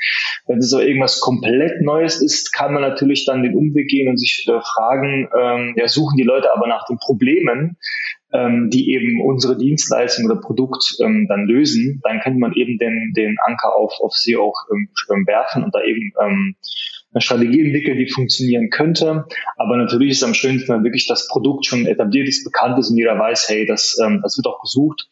Wenn 0.48 0.58
es 0.58 0.70
so 0.70 0.80
irgendwas 0.80 1.20
komplett 1.20 1.82
Neues 1.82 2.22
ist, 2.22 2.52
kann 2.54 2.74
man 2.74 2.82
natürlich 2.82 3.26
dann 3.26 3.44
den 3.44 3.56
Umweg 3.56 3.88
gehen 3.88 4.10
und 4.10 4.18
sich 4.18 4.46
äh, 4.48 4.60
fragen, 4.60 5.30
ähm, 5.40 5.76
ja, 5.78 5.88
suchen 5.88 6.18
die 6.18 6.24
Leute 6.24 6.52
aber 6.52 6.68
nach 6.68 6.86
den 6.88 6.98
Problemen, 6.98 7.78
ähm, 8.34 8.70
die 8.72 8.92
eben 8.92 9.22
unsere 9.22 9.58
Dienstleistung 9.58 10.26
oder 10.26 10.42
Produkt 10.42 10.96
ähm, 11.02 11.28
dann 11.30 11.46
lösen, 11.46 12.02
dann 12.04 12.20
könnte 12.22 12.40
man 12.40 12.54
eben 12.54 12.80
den, 12.80 13.14
den 13.16 13.36
Anker 13.46 13.76
auf, 13.76 13.94
auf 14.02 14.14
sie 14.14 14.36
auch 14.36 14.56
ähm, 14.72 14.90
werfen 15.28 15.64
und 15.64 15.76
da 15.76 15.82
eben 15.84 16.12
ähm, 16.20 16.56
eine 17.14 17.22
Strategie 17.22 17.66
entwickeln, 17.66 17.98
die 17.98 18.10
funktionieren 18.10 18.70
könnte. 18.70 19.26
Aber 19.58 19.78
natürlich 19.78 20.12
ist 20.12 20.18
es 20.18 20.24
am 20.24 20.34
schönsten, 20.34 20.74
wenn 20.74 20.84
wirklich 20.84 21.08
das 21.08 21.28
Produkt 21.28 21.66
schon 21.66 21.86
etabliert 21.86 22.28
ist, 22.28 22.44
bekannt 22.44 22.80
ist 22.80 22.90
und 22.90 22.98
jeder 22.98 23.18
weiß, 23.18 23.50
hey, 23.50 23.66
das, 23.66 23.98
ähm, 24.04 24.20
das 24.24 24.38
wird 24.38 24.48
auch 24.48 24.62
gesucht. 24.62 25.08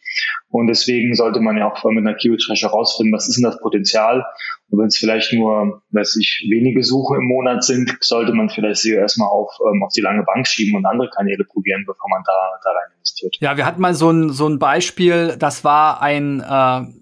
Und 0.49 0.67
deswegen 0.67 1.15
sollte 1.15 1.39
man 1.39 1.57
ja 1.57 1.71
auch 1.71 1.83
mit 1.85 2.05
einer 2.05 2.15
Keyword-Recherche 2.15 2.67
herausfinden, 2.67 3.13
was 3.13 3.27
ist 3.27 3.37
denn 3.37 3.43
das 3.43 3.59
Potenzial 3.59 4.25
wenn 4.71 4.87
es 4.87 4.97
vielleicht 4.97 5.33
nur, 5.33 5.81
weiß 5.91 6.15
ich, 6.17 6.47
wenige 6.49 6.83
Suchen 6.83 7.17
im 7.17 7.27
Monat 7.27 7.63
sind, 7.63 7.97
sollte 8.01 8.33
man 8.33 8.49
vielleicht 8.49 8.81
SEO 8.81 8.95
erstmal 8.95 9.27
auf, 9.27 9.51
ähm, 9.59 9.83
auf 9.83 9.91
die 9.93 10.01
lange 10.01 10.23
Bank 10.23 10.47
schieben 10.47 10.77
und 10.77 10.85
andere 10.85 11.09
Kanäle 11.09 11.43
probieren, 11.43 11.83
bevor 11.85 12.09
man 12.09 12.23
da, 12.25 12.33
da 12.63 12.69
rein 12.69 12.91
investiert. 12.97 13.37
Ja, 13.39 13.57
wir 13.57 13.65
hatten 13.65 13.81
mal 13.81 13.93
so 13.93 14.09
ein, 14.09 14.29
so 14.29 14.47
ein 14.47 14.59
Beispiel, 14.59 15.35
das 15.37 15.63
war 15.63 16.01
ein, 16.01 16.39
äh, 16.39 16.43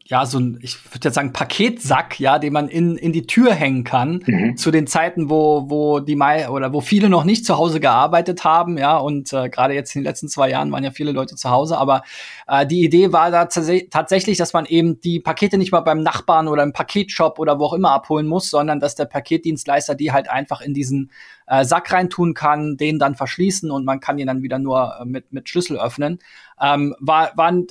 ja, 0.06 0.26
so 0.26 0.40
ein, 0.40 0.60
ich 0.62 0.84
würde 0.94 1.06
jetzt 1.06 1.16
sagen, 1.16 1.34
Paketsack, 1.34 2.20
ja, 2.20 2.40
den 2.40 2.54
man 2.54 2.68
in, 2.68 2.98
in 2.98 3.14
die 3.14 3.28
Tür 3.28 3.54
hängen 3.54 3.84
kann, 3.84 4.24
mhm. 4.26 4.58
zu 4.58 4.72
den 4.72 4.88
Zeiten, 4.88 5.30
wo, 5.30 5.70
wo 5.70 6.00
die 6.00 6.16
Mai 6.16 6.50
oder 6.50 6.74
wo 6.74 6.82
viele 6.82 7.10
noch 7.10 7.24
nicht 7.24 7.46
zu 7.46 7.58
Hause 7.58 7.80
gearbeitet 7.80 8.44
haben, 8.44 8.78
ja, 8.78 8.98
und 8.98 9.32
äh, 9.34 9.50
gerade 9.50 9.74
jetzt 9.74 9.96
in 9.96 10.02
den 10.02 10.06
letzten 10.06 10.28
zwei 10.28 10.50
Jahren 10.50 10.72
waren 10.72 10.84
ja 10.84 10.92
viele 10.92 11.12
Leute 11.12 11.36
zu 11.36 11.50
Hause, 11.50 11.78
aber 11.78 12.02
äh, 12.48 12.66
die 12.66 12.84
Idee 12.84 13.14
war 13.14 13.30
da 13.30 13.46
tatsächlich, 13.46 14.38
dass 14.38 14.54
man 14.54 14.66
eben 14.66 15.00
die 15.02 15.20
Pakete 15.20 15.58
nicht 15.58 15.72
mal 15.72 15.82
beim 15.82 16.02
Nachbarn 16.02 16.48
oder 16.48 16.64
im 16.64 16.74
Paketshop 16.74 17.38
oder 17.40 17.59
wo 17.60 17.66
auch 17.66 17.74
immer 17.74 17.92
abholen 17.92 18.28
muss, 18.28 18.50
sondern 18.50 18.80
dass 18.80 18.96
der 18.96 19.06
Paketdienstleister 19.06 19.96
die 19.96 20.12
halt 20.12 20.30
einfach 20.30 20.62
in 20.62 20.74
diesen 20.74 21.12
äh, 21.48 21.66
Sack 21.66 21.92
reintun 21.92 22.34
kann, 22.34 22.78
den 22.78 23.00
dann 23.00 23.16
verschließen 23.16 23.72
und 23.72 23.86
man 23.86 24.00
kann 24.00 24.18
ihn 24.18 24.28
dann 24.28 24.44
wieder 24.44 24.60
nur 24.60 24.98
äh, 25.02 25.06
mit, 25.06 25.32
mit 25.32 25.50
Schlüssel 25.50 25.80
öffnen. 25.80 26.20
Ähm, 26.62 26.96
war, 27.00 27.32
war 27.36 27.52
ein 27.52 27.68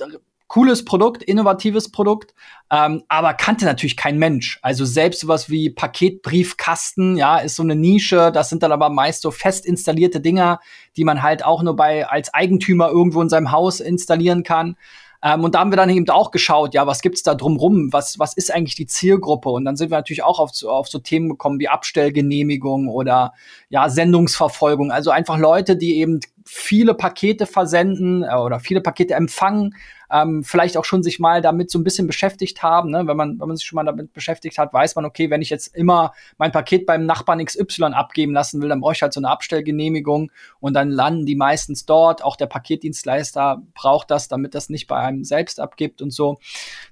cooles 0.49 0.83
Produkt, 0.83 1.23
innovatives 1.23 1.91
Produkt, 1.91 2.33
ähm, 2.71 3.03
aber 3.07 3.35
kannte 3.35 3.65
natürlich 3.65 3.95
kein 3.95 4.17
Mensch. 4.17 4.59
Also 4.63 4.83
selbst 4.83 5.21
sowas 5.21 5.49
wie 5.49 5.69
Paketbriefkasten, 5.69 7.15
ja, 7.17 7.37
ist 7.37 7.55
so 7.55 7.63
eine 7.63 7.75
Nische. 7.75 8.31
Das 8.33 8.49
sind 8.49 8.63
dann 8.63 8.71
aber 8.71 8.89
meist 8.89 9.21
so 9.21 9.31
fest 9.31 9.65
installierte 9.65 10.19
Dinger, 10.19 10.59
die 10.97 11.03
man 11.03 11.21
halt 11.21 11.45
auch 11.45 11.61
nur 11.61 11.75
bei 11.75 12.07
als 12.07 12.33
Eigentümer 12.33 12.89
irgendwo 12.89 13.21
in 13.21 13.29
seinem 13.29 13.51
Haus 13.51 13.79
installieren 13.79 14.43
kann. 14.43 14.75
Ähm, 15.21 15.43
und 15.43 15.55
da 15.55 15.59
haben 15.59 15.71
wir 15.71 15.77
dann 15.77 15.89
eben 15.89 16.09
auch 16.09 16.31
geschaut, 16.31 16.73
ja, 16.73 16.87
was 16.87 17.01
gibt's 17.01 17.23
da 17.23 17.35
drumrum? 17.35 17.91
Was, 17.91 18.19
was 18.19 18.33
ist 18.35 18.53
eigentlich 18.53 18.75
die 18.75 18.87
Zielgruppe? 18.87 19.49
Und 19.49 19.65
dann 19.65 19.75
sind 19.75 19.91
wir 19.91 19.97
natürlich 19.97 20.23
auch 20.23 20.39
auf, 20.39 20.51
auf 20.63 20.87
so 20.87 20.99
Themen 20.99 21.29
gekommen 21.29 21.59
wie 21.59 21.67
Abstellgenehmigung 21.67 22.87
oder 22.87 23.33
ja, 23.69 23.89
Sendungsverfolgung. 23.89 24.91
Also 24.91 25.11
einfach 25.11 25.37
Leute, 25.37 25.75
die 25.75 25.97
eben 25.97 26.21
viele 26.45 26.93
Pakete 26.93 27.45
versenden 27.45 28.23
äh, 28.23 28.35
oder 28.35 28.59
viele 28.59 28.81
Pakete 28.81 29.13
empfangen, 29.13 29.75
ähm, 30.11 30.43
vielleicht 30.43 30.77
auch 30.77 30.85
schon 30.85 31.03
sich 31.03 31.19
mal 31.19 31.41
damit 31.41 31.69
so 31.69 31.79
ein 31.79 31.83
bisschen 31.83 32.07
beschäftigt 32.07 32.63
haben. 32.63 32.89
Ne? 32.91 33.05
Wenn, 33.07 33.17
man, 33.17 33.39
wenn 33.39 33.47
man 33.47 33.57
sich 33.57 33.65
schon 33.65 33.75
mal 33.75 33.83
damit 33.83 34.13
beschäftigt 34.13 34.57
hat, 34.57 34.73
weiß 34.73 34.95
man, 34.95 35.05
okay, 35.05 35.29
wenn 35.29 35.41
ich 35.41 35.49
jetzt 35.49 35.75
immer 35.75 36.13
mein 36.37 36.51
Paket 36.51 36.85
beim 36.85 37.05
Nachbarn 37.05 37.43
XY 37.43 37.85
abgeben 37.93 38.33
lassen 38.33 38.61
will, 38.61 38.69
dann 38.69 38.81
brauche 38.81 38.93
ich 38.93 39.01
halt 39.01 39.13
so 39.13 39.19
eine 39.19 39.29
Abstellgenehmigung 39.29 40.31
und 40.59 40.73
dann 40.73 40.89
landen 40.89 41.25
die 41.25 41.35
meistens 41.35 41.85
dort. 41.85 42.23
Auch 42.23 42.35
der 42.35 42.47
Paketdienstleister 42.47 43.61
braucht 43.73 44.11
das, 44.11 44.27
damit 44.27 44.55
das 44.55 44.69
nicht 44.69 44.87
bei 44.87 44.97
einem 44.97 45.23
selbst 45.23 45.59
abgibt 45.59 46.01
und 46.01 46.11
so. 46.11 46.37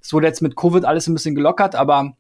Das 0.02 0.14
wurde 0.14 0.28
jetzt 0.28 0.42
mit 0.42 0.56
Covid 0.56 0.86
alles 0.86 1.08
ein 1.08 1.14
bisschen 1.14 1.36
gelockert, 1.36 1.76
aber 1.76 2.14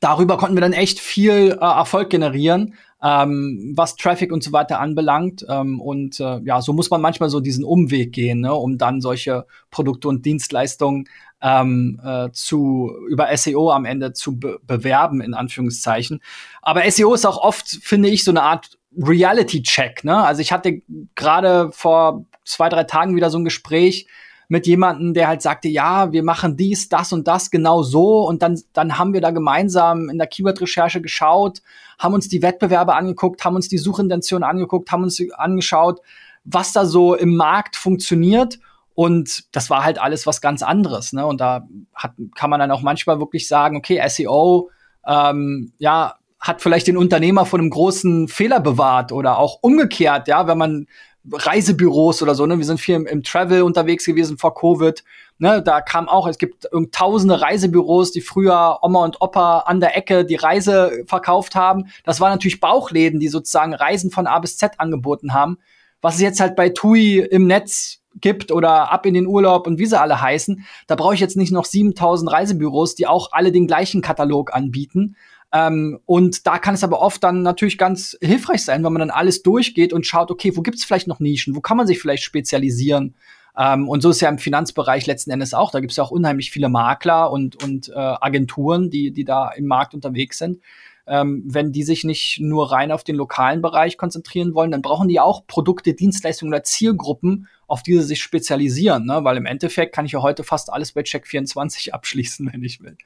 darüber 0.00 0.36
konnten 0.36 0.56
wir 0.56 0.60
dann 0.60 0.72
echt 0.72 1.00
viel 1.00 1.52
äh, 1.52 1.64
Erfolg 1.64 2.10
generieren 2.10 2.74
ähm, 3.04 3.74
was 3.76 3.96
Traffic 3.96 4.32
und 4.32 4.42
so 4.42 4.50
weiter 4.52 4.80
anbelangt. 4.80 5.44
Ähm, 5.48 5.80
und 5.80 6.18
äh, 6.20 6.40
ja, 6.40 6.62
so 6.62 6.72
muss 6.72 6.90
man 6.90 7.02
manchmal 7.02 7.28
so 7.28 7.40
diesen 7.40 7.62
Umweg 7.62 8.12
gehen, 8.12 8.40
ne, 8.40 8.54
um 8.54 8.78
dann 8.78 9.02
solche 9.02 9.46
Produkte 9.70 10.08
und 10.08 10.24
Dienstleistungen 10.24 11.06
ähm, 11.42 12.00
äh, 12.02 12.30
zu 12.32 12.90
über 13.10 13.36
SEO 13.36 13.70
am 13.70 13.84
Ende 13.84 14.14
zu 14.14 14.40
be 14.40 14.58
bewerben 14.66 15.20
in 15.20 15.34
Anführungszeichen. 15.34 16.22
Aber 16.62 16.90
SEO 16.90 17.12
ist 17.12 17.26
auch 17.26 17.36
oft, 17.36 17.68
finde 17.82 18.08
ich, 18.08 18.24
so 18.24 18.30
eine 18.30 18.42
Art 18.42 18.78
Reality-Check. 18.96 20.04
Ne? 20.04 20.16
Also 20.16 20.40
ich 20.40 20.50
hatte 20.50 20.80
gerade 21.14 21.70
vor 21.72 22.24
zwei 22.46 22.70
drei 22.70 22.84
Tagen 22.84 23.16
wieder 23.16 23.28
so 23.28 23.38
ein 23.38 23.44
Gespräch 23.44 24.06
mit 24.48 24.66
jemandem, 24.66 25.14
der 25.14 25.28
halt 25.28 25.42
sagte, 25.42 25.68
ja, 25.68 26.12
wir 26.12 26.22
machen 26.22 26.56
dies, 26.56 26.88
das 26.88 27.12
und 27.12 27.26
das 27.26 27.50
genau 27.50 27.82
so 27.82 28.26
und 28.26 28.42
dann, 28.42 28.60
dann 28.72 28.98
haben 28.98 29.12
wir 29.14 29.20
da 29.20 29.30
gemeinsam 29.30 30.08
in 30.08 30.18
der 30.18 30.26
Keyword-Recherche 30.26 31.00
geschaut, 31.00 31.62
haben 31.98 32.14
uns 32.14 32.28
die 32.28 32.42
Wettbewerbe 32.42 32.94
angeguckt, 32.94 33.44
haben 33.44 33.56
uns 33.56 33.68
die 33.68 33.78
Suchintention 33.78 34.42
angeguckt, 34.42 34.90
haben 34.92 35.04
uns 35.04 35.20
angeschaut, 35.36 36.00
was 36.44 36.72
da 36.72 36.84
so 36.84 37.14
im 37.14 37.36
Markt 37.36 37.76
funktioniert 37.76 38.58
und 38.94 39.44
das 39.54 39.70
war 39.70 39.84
halt 39.84 40.00
alles 40.00 40.26
was 40.26 40.40
ganz 40.40 40.62
anderes. 40.62 41.12
Ne? 41.12 41.26
Und 41.26 41.40
da 41.40 41.66
hat, 41.94 42.12
kann 42.36 42.50
man 42.50 42.60
dann 42.60 42.70
auch 42.70 42.82
manchmal 42.82 43.18
wirklich 43.18 43.48
sagen, 43.48 43.76
okay, 43.76 44.00
SEO, 44.08 44.70
ähm, 45.06 45.72
ja, 45.78 46.14
hat 46.38 46.62
vielleicht 46.62 46.86
den 46.86 46.96
Unternehmer 46.96 47.46
von 47.46 47.60
einem 47.60 47.70
großen 47.70 48.28
Fehler 48.28 48.60
bewahrt 48.60 49.12
oder 49.12 49.38
auch 49.38 49.58
umgekehrt, 49.62 50.28
ja, 50.28 50.46
wenn 50.46 50.58
man 50.58 50.86
Reisebüros 51.32 52.22
oder 52.22 52.34
so, 52.34 52.44
ne? 52.46 52.58
Wir 52.58 52.64
sind 52.64 52.80
viel 52.80 52.96
im, 52.96 53.06
im, 53.06 53.22
Travel 53.22 53.62
unterwegs 53.62 54.04
gewesen 54.04 54.36
vor 54.36 54.54
Covid. 54.54 55.02
Ne? 55.38 55.62
Da 55.62 55.80
kam 55.80 56.08
auch, 56.08 56.26
es 56.26 56.38
gibt 56.38 56.68
tausende 56.92 57.40
Reisebüros, 57.40 58.12
die 58.12 58.20
früher 58.20 58.78
Oma 58.82 59.04
und 59.04 59.20
Opa 59.20 59.60
an 59.60 59.80
der 59.80 59.96
Ecke 59.96 60.24
die 60.24 60.36
Reise 60.36 61.02
verkauft 61.06 61.54
haben. 61.54 61.86
Das 62.04 62.20
waren 62.20 62.30
natürlich 62.30 62.60
Bauchläden, 62.60 63.20
die 63.20 63.28
sozusagen 63.28 63.74
Reisen 63.74 64.10
von 64.10 64.26
A 64.26 64.38
bis 64.38 64.58
Z 64.58 64.78
angeboten 64.78 65.32
haben. 65.32 65.58
Was 66.02 66.16
es 66.16 66.20
jetzt 66.20 66.40
halt 66.40 66.56
bei 66.56 66.68
TUI 66.68 67.20
im 67.20 67.46
Netz 67.46 68.00
gibt 68.20 68.52
oder 68.52 68.92
ab 68.92 69.06
in 69.06 69.14
den 69.14 69.26
Urlaub 69.26 69.66
und 69.66 69.78
wie 69.78 69.86
sie 69.86 69.98
alle 69.98 70.20
heißen, 70.20 70.64
da 70.86 70.94
brauche 70.94 71.14
ich 71.14 71.20
jetzt 71.20 71.36
nicht 71.36 71.52
noch 71.52 71.64
7000 71.64 72.30
Reisebüros, 72.30 72.94
die 72.94 73.06
auch 73.06 73.32
alle 73.32 73.50
den 73.50 73.66
gleichen 73.66 74.02
Katalog 74.02 74.54
anbieten, 74.54 75.16
ähm, 75.54 76.00
und 76.04 76.48
da 76.48 76.58
kann 76.58 76.74
es 76.74 76.82
aber 76.82 77.00
oft 77.00 77.22
dann 77.22 77.42
natürlich 77.42 77.78
ganz 77.78 78.18
hilfreich 78.20 78.64
sein, 78.64 78.82
wenn 78.82 78.92
man 78.92 78.98
dann 78.98 79.10
alles 79.10 79.44
durchgeht 79.44 79.92
und 79.92 80.04
schaut, 80.04 80.32
okay, 80.32 80.56
wo 80.56 80.62
gibt 80.62 80.78
es 80.78 80.84
vielleicht 80.84 81.06
noch 81.06 81.20
Nischen, 81.20 81.54
wo 81.54 81.60
kann 81.60 81.76
man 81.76 81.86
sich 81.86 82.00
vielleicht 82.00 82.24
spezialisieren. 82.24 83.14
Ähm, 83.56 83.88
und 83.88 84.00
so 84.00 84.10
ist 84.10 84.20
ja 84.20 84.28
im 84.28 84.38
Finanzbereich 84.38 85.06
letzten 85.06 85.30
Endes 85.30 85.54
auch. 85.54 85.70
Da 85.70 85.78
gibt 85.78 85.92
es 85.92 85.96
ja 85.96 86.02
auch 86.02 86.10
unheimlich 86.10 86.50
viele 86.50 86.68
Makler 86.68 87.30
und, 87.30 87.62
und 87.62 87.88
äh, 87.88 87.92
Agenturen, 87.94 88.90
die, 88.90 89.12
die 89.12 89.24
da 89.24 89.48
im 89.52 89.66
Markt 89.66 89.94
unterwegs 89.94 90.38
sind. 90.38 90.60
Ähm, 91.06 91.44
wenn 91.46 91.70
die 91.70 91.84
sich 91.84 92.02
nicht 92.02 92.40
nur 92.40 92.72
rein 92.72 92.90
auf 92.90 93.04
den 93.04 93.14
lokalen 93.14 93.62
Bereich 93.62 93.96
konzentrieren 93.96 94.54
wollen, 94.54 94.72
dann 94.72 94.82
brauchen 94.82 95.06
die 95.06 95.20
auch 95.20 95.46
Produkte, 95.46 95.94
Dienstleistungen 95.94 96.52
oder 96.52 96.64
Zielgruppen, 96.64 97.46
auf 97.68 97.84
die 97.84 97.92
sie 97.92 98.02
sich 98.02 98.20
spezialisieren. 98.20 99.06
Ne? 99.06 99.22
Weil 99.22 99.36
im 99.36 99.46
Endeffekt 99.46 99.94
kann 99.94 100.06
ich 100.06 100.12
ja 100.12 100.22
heute 100.22 100.42
fast 100.42 100.72
alles 100.72 100.90
bei 100.90 101.02
Check24 101.02 101.90
abschließen, 101.92 102.50
wenn 102.52 102.64
ich 102.64 102.82
will. 102.82 102.96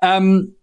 Ähm, 0.00 0.54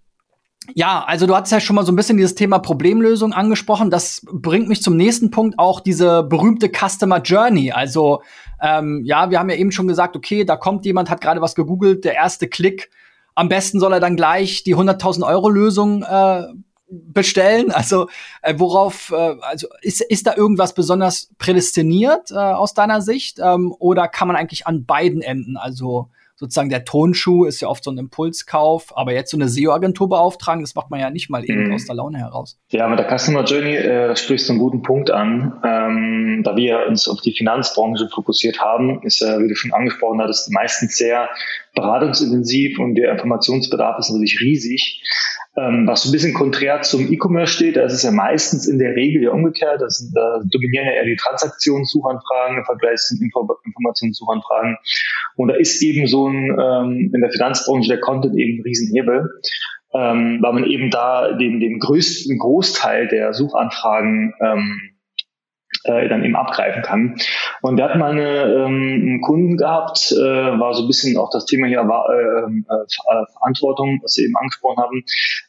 ja, 0.76 1.04
also 1.06 1.26
du 1.26 1.36
hattest 1.36 1.52
ja 1.52 1.60
schon 1.60 1.76
mal 1.76 1.86
so 1.86 1.92
ein 1.92 1.96
bisschen 1.96 2.18
dieses 2.18 2.36
Thema 2.36 2.60
Problemlösung 2.60 3.34
angesprochen. 3.34 3.90
Das 3.90 4.22
bringt 4.32 4.68
mich 4.68 4.82
zum 4.82 4.96
nächsten 4.96 5.32
Punkt, 5.32 5.58
auch 5.58 5.80
diese 5.80 6.24
berühmte 6.24 6.70
Customer 6.70 7.22
Journey. 7.22 7.72
Also 7.72 8.22
ähm, 8.62 9.02
ja, 9.06 9.30
wir 9.30 9.40
haben 9.40 9.50
ja 9.50 9.56
eben 9.56 9.72
schon 9.72 9.88
gesagt, 9.88 10.16
okay, 10.16 10.46
da 10.46 10.56
kommt 10.56 10.86
jemand, 10.86 11.10
hat 11.10 11.22
gerade 11.22 11.42
was 11.42 11.56
gegoogelt, 11.56 12.06
der 12.06 12.16
erste 12.16 12.48
Klick. 12.48 12.90
Am 13.36 13.50
besten 13.50 13.80
soll 13.80 13.94
er 13.94 14.00
dann 14.00 14.16
gleich 14.16 14.64
die 14.64 14.76
100.000 14.76 15.26
Euro 15.26 15.50
Lösung 15.50 16.04
äh, 16.04 16.44
bestellen. 16.90 17.72
Also 17.80 18.10
äh, 18.42 18.56
worauf, 18.58 19.12
äh, 19.12 19.36
also 19.42 19.68
ist, 19.82 20.02
ist 20.02 20.28
da 20.28 20.36
irgendwas 20.36 20.74
besonders 20.74 21.30
prädestiniert 21.38 22.32
äh, 22.32 22.36
aus 22.36 22.74
deiner 22.74 23.02
Sicht? 23.02 23.40
Ähm, 23.40 23.74
oder 23.80 24.08
kann 24.08 24.28
man 24.28 24.36
eigentlich 24.36 24.68
an 24.68 24.86
beiden 24.86 25.22
enden? 25.22 25.56
Also 25.58 26.10
sozusagen 26.40 26.70
der 26.70 26.86
Tonschuh 26.86 27.44
ist 27.44 27.60
ja 27.60 27.68
oft 27.68 27.84
so 27.84 27.92
ein 27.92 27.98
Impulskauf, 27.98 28.96
aber 28.96 29.14
jetzt 29.14 29.32
so 29.32 29.38
eine 29.38 29.50
SEO-Agentur 29.50 30.08
beauftragen, 30.08 30.64
das 30.64 30.74
macht 30.74 30.90
man 30.90 31.02
ja 31.02 31.10
nicht 31.10 31.30
mal 31.30 31.44
eben 31.44 31.68
mhm. 31.68 31.74
aus 31.74 31.86
der 31.86 31.96
Laune 31.96 32.18
heraus. 32.18 32.58
Ja, 32.70 32.88
mit 32.88 32.98
der 32.98 33.18
Customer 33.18 33.44
Journey 33.44 33.76
äh, 33.76 34.16
sprichst 34.16 34.48
du 34.48 34.54
einen 34.54 34.60
guten 34.60 34.82
Punkt 34.82 35.12
an. 35.12 35.60
Ähm, 35.66 36.42
da 36.46 36.56
wir 36.56 36.88
uns 36.88 37.10
auf 37.10 37.20
die 37.20 37.34
Finanzbranche 37.34 38.08
fokussiert 38.08 38.62
haben, 38.62 39.04
ist, 39.04 39.22
äh, 39.22 39.40
wie 39.40 39.50
du 39.50 39.56
schon 39.56 39.74
angesprochen 39.74 40.22
hattest, 40.22 40.50
meistens 40.54 40.98
sehr 40.98 41.30
beratungsintensiv 41.76 42.80
und 42.80 42.96
der 42.96 43.12
Informationsbedarf 43.12 44.00
ist 44.00 44.10
natürlich 44.10 44.40
riesig. 44.42 45.04
Ähm, 45.58 45.88
was 45.88 46.04
so 46.04 46.10
ein 46.10 46.12
bisschen 46.12 46.34
konträr 46.34 46.82
zum 46.82 47.12
E-Commerce 47.12 47.54
steht, 47.54 47.76
da 47.76 47.84
ist 47.84 47.94
es 47.94 48.04
ja 48.04 48.12
meistens 48.12 48.68
in 48.68 48.78
der 48.78 48.96
Regel 48.96 49.24
ja 49.24 49.32
umgekehrt. 49.32 49.82
Das 49.82 49.98
sind, 49.98 50.16
da 50.16 50.40
dominieren 50.52 50.86
ja 50.86 50.94
eher 50.94 51.06
die 51.06 51.16
Transaktionssuchanfragen 51.16 52.60
im 52.60 52.66
Vergleich 52.66 53.00
zu 53.00 53.16
Info 53.22 53.48
Informationssuchanfragen. 53.66 54.78
Und 55.36 55.50
da 55.50 55.56
ist 55.56 55.82
eben 55.82 56.08
so 56.08 56.30
ein, 56.30 56.56
ähm, 56.60 57.12
in 57.14 57.22
der 57.22 57.32
Finanzbranche 57.32 57.90
der 57.90 58.00
Content 58.00 58.38
eben 58.38 58.60
ein 58.60 58.64
Riesenhebel, 58.64 59.28
ähm, 59.96 60.40
weil 60.42 60.54
man 60.54 60.66
eben 60.66 60.92
da 60.92 61.34
den, 61.34 61.60
den 61.60 61.80
größten 61.80 62.38
Großteil 62.38 63.08
der 63.08 63.34
Suchanfragen 63.34 64.34
ähm, 64.42 64.92
äh, 65.84 66.10
dann 66.10 66.24
eben 66.24 66.36
abgreifen 66.36 66.82
kann. 66.82 67.16
Und 67.62 67.78
wir 67.78 67.84
hatten 67.84 68.00
mal 68.00 68.12
eine, 68.12 68.44
ähm, 68.44 69.02
einen 69.02 69.22
Kunden 69.22 69.58
gehabt, 69.58 70.12
äh, 70.12 70.20
war 70.60 70.74
so 70.74 70.84
ein 70.84 70.88
bisschen 70.88 71.18
auch 71.18 71.30
das 71.32 71.46
Thema 71.46 71.68
hier 71.68 71.80
war 71.80 72.10
äh, 72.10 72.46
ähm, 72.46 72.66
äh, 72.70 73.26
Verantwortung, 73.34 74.00
was 74.04 74.14
Sie 74.14 74.26
eben 74.26 74.36
angesprochen 74.38 74.78
haben, 74.78 75.04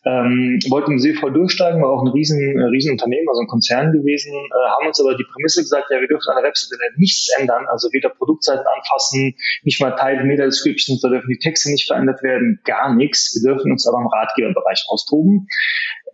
ähm, 0.05 0.59
wollten 0.71 0.99
sehr 0.99 1.15
voll 1.15 1.33
durchsteigen, 1.33 1.83
war 1.83 1.91
auch 1.91 2.03
ein 2.03 2.13
riesen, 2.13 2.39
äh, 2.39 2.65
riesen 2.65 2.93
Unternehmen, 2.93 3.29
also 3.29 3.41
ein 3.43 3.49
Konzern 3.49 3.93
gewesen, 3.93 4.33
äh, 4.33 4.71
haben 4.71 4.87
uns 4.87 5.01
aber 5.01 5.17
die 5.17 5.25
Prämisse 5.25 5.63
gesagt, 5.63 5.87
ja, 5.91 6.01
wir 6.01 6.09
dürfen 6.09 6.31
an 6.31 6.37
der 6.37 6.49
Webseite 6.49 6.77
nichts 6.97 7.29
ändern, 7.39 7.67
also 7.69 7.89
weder 7.93 8.09
Produktseiten 8.11 8.65
anfassen, 8.67 9.35
nicht 9.63 9.81
mal 9.81 9.93
Teile 9.97 10.25
Meta-Descriptions, 10.25 11.01
da 11.01 11.09
dürfen 11.09 11.29
die 11.29 11.39
Texte 11.39 11.71
nicht 11.71 11.87
verändert 11.87 12.23
werden, 12.23 12.61
gar 12.65 12.95
nichts. 12.95 13.35
Wir 13.35 13.53
dürfen 13.53 13.73
uns 13.73 13.87
aber 13.87 13.99
im 13.99 14.07
Ratgeberbereich 14.07 14.85
austoben 14.89 15.47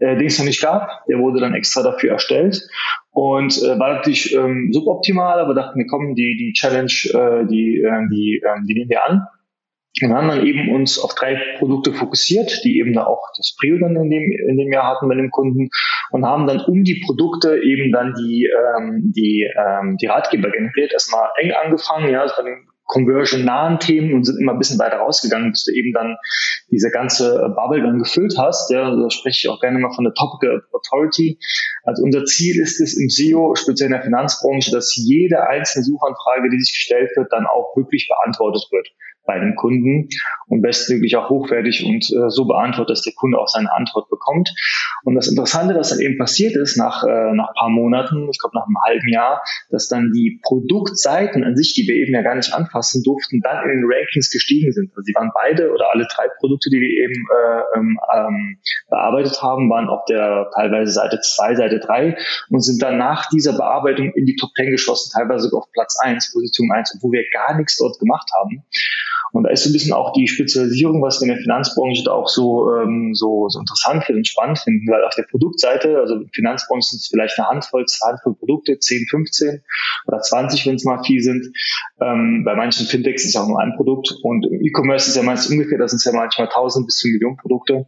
äh, 0.00 0.16
den 0.16 0.26
es 0.26 0.38
noch 0.38 0.46
nicht 0.46 0.62
gab. 0.62 1.04
Der 1.08 1.18
wurde 1.18 1.40
dann 1.40 1.54
extra 1.54 1.82
dafür 1.82 2.12
erstellt 2.12 2.60
und 3.10 3.56
äh, 3.62 3.78
war 3.78 3.94
natürlich 3.94 4.34
ähm, 4.34 4.70
suboptimal, 4.72 5.38
aber 5.40 5.54
dachten 5.54 5.78
wir, 5.78 5.86
komm, 5.86 6.14
die, 6.14 6.36
die 6.36 6.52
Challenge, 6.52 6.92
äh, 7.14 7.46
die, 7.46 7.82
äh, 7.82 8.08
die, 8.10 8.42
äh, 8.44 8.60
die 8.68 8.74
nehmen 8.74 8.90
wir 8.90 9.06
an. 9.06 9.26
Und 10.02 10.12
haben 10.12 10.28
dann 10.28 10.46
eben 10.46 10.74
uns 10.74 10.98
auf 10.98 11.14
drei 11.14 11.40
Produkte 11.56 11.94
fokussiert, 11.94 12.60
die 12.64 12.78
eben 12.78 12.92
da 12.92 13.06
auch 13.06 13.22
das 13.38 13.56
Prio 13.58 13.78
dann 13.78 13.96
in 13.96 14.10
dem, 14.10 14.30
in 14.46 14.58
dem 14.58 14.70
Jahr 14.70 14.88
hatten 14.88 15.08
bei 15.08 15.14
dem 15.14 15.30
Kunden 15.30 15.70
und 16.10 16.26
haben 16.26 16.46
dann 16.46 16.60
um 16.60 16.84
die 16.84 17.02
Produkte 17.06 17.62
eben 17.62 17.92
dann 17.92 18.12
die, 18.12 18.46
ähm, 18.46 19.12
die, 19.16 19.50
ähm, 19.56 19.96
die 19.96 20.04
Ratgeber 20.04 20.50
generiert. 20.50 20.92
Erstmal 20.92 21.30
eng 21.38 21.52
angefangen, 21.52 22.12
ja, 22.12 22.20
also 22.20 22.34
bei 22.36 22.42
den 22.42 22.66
conversion-nahen 22.86 23.78
Themen 23.78 24.14
und 24.14 24.24
sind 24.24 24.40
immer 24.40 24.52
ein 24.52 24.58
bisschen 24.58 24.78
weiter 24.78 24.98
rausgegangen, 24.98 25.50
bis 25.50 25.64
du 25.64 25.72
eben 25.72 25.92
dann 25.92 26.16
diese 26.70 26.90
ganze 26.90 27.52
Bubble 27.54 27.82
dann 27.82 27.98
gefüllt 27.98 28.34
hast. 28.38 28.70
Ja, 28.70 28.94
da 28.94 29.10
spreche 29.10 29.46
ich 29.46 29.48
auch 29.48 29.60
gerne 29.60 29.78
mal 29.78 29.92
von 29.92 30.04
der 30.04 30.14
Topical 30.14 30.62
Authority. 30.72 31.38
Also 31.84 32.02
unser 32.02 32.24
Ziel 32.24 32.60
ist 32.60 32.80
es 32.80 32.96
im 32.96 33.08
SEO, 33.08 33.54
speziell 33.54 33.86
in 33.86 33.92
der 33.92 34.02
Finanzbranche, 34.02 34.70
dass 34.70 34.96
jede 34.96 35.46
einzelne 35.48 35.84
Suchanfrage, 35.84 36.50
die 36.50 36.60
sich 36.60 36.72
gestellt 36.72 37.10
wird, 37.16 37.32
dann 37.32 37.46
auch 37.46 37.76
wirklich 37.76 38.08
beantwortet 38.08 38.66
wird 38.70 38.88
bei 39.26 39.38
dem 39.38 39.54
Kunden 39.56 40.08
und 40.48 40.62
bestmöglich 40.62 41.16
auch 41.16 41.28
hochwertig 41.28 41.84
und 41.84 42.04
äh, 42.10 42.30
so 42.30 42.46
beantwortet, 42.46 42.90
dass 42.90 43.02
der 43.02 43.14
Kunde 43.14 43.38
auch 43.38 43.48
seine 43.48 43.72
Antwort 43.72 44.08
bekommt. 44.08 44.54
Und 45.04 45.14
das 45.14 45.28
Interessante, 45.28 45.74
was 45.74 45.90
dann 45.90 46.00
eben 46.00 46.18
passiert 46.18 46.56
ist 46.56 46.76
nach, 46.76 47.04
äh, 47.04 47.32
nach 47.34 47.54
paar 47.54 47.70
Monaten, 47.70 48.28
ich 48.30 48.38
glaube 48.38 48.56
nach 48.56 48.66
einem 48.66 48.76
halben 48.86 49.08
Jahr, 49.08 49.42
dass 49.70 49.88
dann 49.88 50.12
die 50.12 50.40
Produktseiten 50.42 51.44
an 51.44 51.56
sich, 51.56 51.74
die 51.74 51.86
wir 51.86 51.96
eben 51.96 52.14
ja 52.14 52.22
gar 52.22 52.34
nicht 52.34 52.52
anfassen 52.52 53.02
durften, 53.02 53.40
dann 53.40 53.64
in 53.64 53.80
den 53.80 53.84
Rankings 53.84 54.30
gestiegen 54.30 54.72
sind. 54.72 54.90
Also 54.90 55.02
sie 55.02 55.14
waren 55.14 55.30
beide 55.34 55.72
oder 55.72 55.92
alle 55.92 56.06
drei 56.14 56.26
Produkte, 56.38 56.70
die 56.70 56.80
wir 56.80 56.90
eben 56.90 57.26
äh, 57.30 57.78
ähm, 57.78 57.98
ähm 58.14 58.58
bearbeitet 58.88 59.42
haben, 59.42 59.68
waren 59.68 59.88
auf 59.88 60.04
der 60.06 60.50
teilweise 60.54 60.92
Seite 60.92 61.20
2, 61.20 61.54
Seite 61.56 61.80
3 61.80 62.16
und 62.50 62.60
sind 62.60 62.82
dann 62.82 62.98
nach 62.98 63.28
dieser 63.30 63.56
Bearbeitung 63.56 64.12
in 64.14 64.26
die 64.26 64.36
Top 64.36 64.50
10 64.56 64.70
geschossen, 64.70 65.10
teilweise 65.12 65.48
sogar 65.48 65.62
auf 65.62 65.72
Platz 65.72 65.98
1, 66.02 66.32
Position 66.32 66.70
1, 66.72 66.94
obwohl 66.96 67.12
wir 67.12 67.24
gar 67.32 67.56
nichts 67.56 67.76
dort 67.76 67.98
gemacht 67.98 68.30
haben. 68.38 68.64
Und 69.32 69.44
da 69.44 69.50
ist 69.50 69.64
so 69.64 69.70
ein 69.70 69.72
bisschen 69.72 69.92
auch 69.92 70.12
die 70.12 70.28
Spezialisierung, 70.28 71.02
was 71.02 71.20
wir 71.20 71.28
in 71.28 71.34
der 71.34 71.42
Finanzbranche 71.42 72.02
da 72.04 72.12
auch 72.12 72.28
so, 72.28 72.72
ähm, 72.74 73.12
so, 73.14 73.48
so 73.48 73.60
interessant 73.60 74.04
finden 74.04 74.20
und 74.20 74.28
spannend 74.28 74.58
finden, 74.58 74.86
weil 74.90 75.04
auf 75.04 75.14
der 75.14 75.24
Produktseite, 75.24 75.98
also 75.98 76.20
Finanzbranche 76.32 76.88
sind 76.90 77.00
es 77.00 77.08
vielleicht 77.08 77.38
eine 77.38 77.48
Handvoll, 77.48 77.84
Handvoll 78.02 78.34
Produkte, 78.34 78.78
10, 78.78 79.06
15 79.10 79.62
oder 80.06 80.20
20, 80.20 80.66
wenn 80.66 80.76
es 80.76 80.84
mal 80.84 81.02
viel 81.04 81.20
sind. 81.22 81.46
Ähm, 82.00 82.44
bei 82.44 82.54
manchen 82.54 82.86
Fintechs 82.86 83.24
ist 83.24 83.34
es 83.34 83.36
auch 83.36 83.48
nur 83.48 83.60
ein 83.60 83.74
Produkt 83.76 84.14
und 84.22 84.46
E-Commerce 84.46 85.10
ist 85.10 85.16
ja 85.16 85.22
meist 85.22 85.50
ungefähr, 85.50 85.78
da 85.78 85.88
sind 85.88 86.04
ja 86.04 86.12
manchmal 86.12 86.48
1000 86.48 86.86
bis 86.86 86.96
zu 86.96 87.08
Millionen 87.08 87.36
Produkte. 87.36 87.86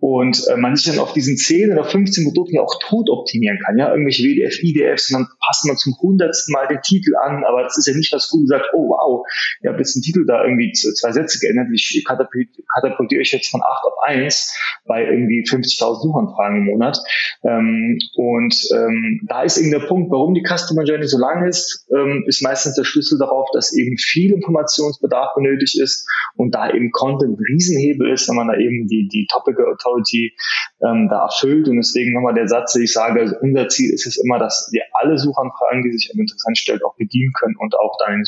Und 0.00 0.46
äh, 0.48 0.56
man 0.56 0.76
sich 0.76 0.86
dann 0.86 1.00
auf 1.00 1.12
diesen 1.12 1.36
10 1.36 1.72
oder 1.72 1.84
15 1.84 2.24
Produkten 2.24 2.56
ja 2.56 2.62
auch 2.62 2.78
tot 2.80 3.10
optimieren 3.10 3.58
kann, 3.64 3.76
ja, 3.78 3.90
irgendwelche 3.90 4.22
WDF, 4.22 4.62
IDFs 4.62 5.10
und 5.10 5.20
dann 5.20 5.28
passt 5.44 5.66
man 5.66 5.76
zum 5.76 5.96
hundertsten 6.00 6.52
Mal 6.52 6.68
den 6.68 6.80
Titel 6.82 7.16
an, 7.16 7.44
aber 7.44 7.62
das 7.62 7.78
ist 7.78 7.86
ja 7.86 7.94
nicht, 7.94 8.12
was 8.12 8.28
Google 8.28 8.46
sagt, 8.46 8.66
oh 8.74 8.88
wow, 8.88 9.26
ihr 9.62 9.70
habt 9.70 9.78
einen 9.78 10.02
Titel 10.02 10.24
da 10.26 10.44
irgendwie 10.44 10.57
zwei 10.72 11.12
Sätze 11.12 11.38
geändert, 11.38 11.68
ich 11.72 12.04
katapultiere 12.06 13.20
euch 13.20 13.32
jetzt 13.32 13.50
von 13.50 13.60
8 13.62 13.84
auf 13.84 13.94
1 14.06 14.54
bei 14.86 15.04
irgendwie 15.04 15.42
50.000 15.42 16.02
Suchanfragen 16.02 16.58
im 16.58 16.64
Monat. 16.64 16.98
Ähm, 17.44 17.98
und 18.16 18.54
ähm, 18.74 19.20
da 19.28 19.42
ist 19.42 19.58
eben 19.58 19.70
der 19.70 19.86
Punkt, 19.86 20.10
warum 20.10 20.34
die 20.34 20.42
Customer 20.42 20.84
Journey 20.84 21.06
so 21.06 21.18
lang 21.18 21.46
ist, 21.46 21.86
ähm, 21.94 22.24
ist 22.26 22.42
meistens 22.42 22.74
der 22.74 22.84
Schlüssel 22.84 23.18
darauf, 23.18 23.48
dass 23.52 23.76
eben 23.76 23.96
viel 23.98 24.32
Informationsbedarf 24.32 25.34
benötigt 25.34 25.80
ist 25.80 26.08
und 26.36 26.54
da 26.54 26.70
eben 26.70 26.90
Content 26.90 27.38
ein 27.38 27.44
Riesenhebel 27.44 28.10
ist, 28.12 28.28
wenn 28.28 28.36
man 28.36 28.48
da 28.48 28.54
eben 28.54 28.86
die, 28.88 29.08
die 29.08 29.26
Topical 29.30 29.66
Authority 29.66 30.34
ähm, 30.82 31.08
da 31.10 31.24
erfüllt. 31.24 31.68
Und 31.68 31.76
deswegen 31.76 32.12
nochmal 32.12 32.34
der 32.34 32.48
Satz, 32.48 32.74
ich 32.76 32.92
sage, 32.92 33.20
also 33.20 33.36
unser 33.40 33.68
Ziel 33.68 33.92
ist 33.92 34.06
es 34.06 34.16
immer, 34.22 34.38
dass 34.38 34.68
wir 34.72 34.82
alle 34.92 35.18
Suchanfragen, 35.18 35.82
die 35.82 35.92
sich 35.92 36.10
interessant 36.14 36.58
stellen, 36.58 36.80
auch 36.82 36.96
bedienen 36.96 37.32
können 37.38 37.56
und 37.58 37.74
auch 37.78 37.96
dann 37.98 38.12
in 38.12 38.18
den 38.18 38.24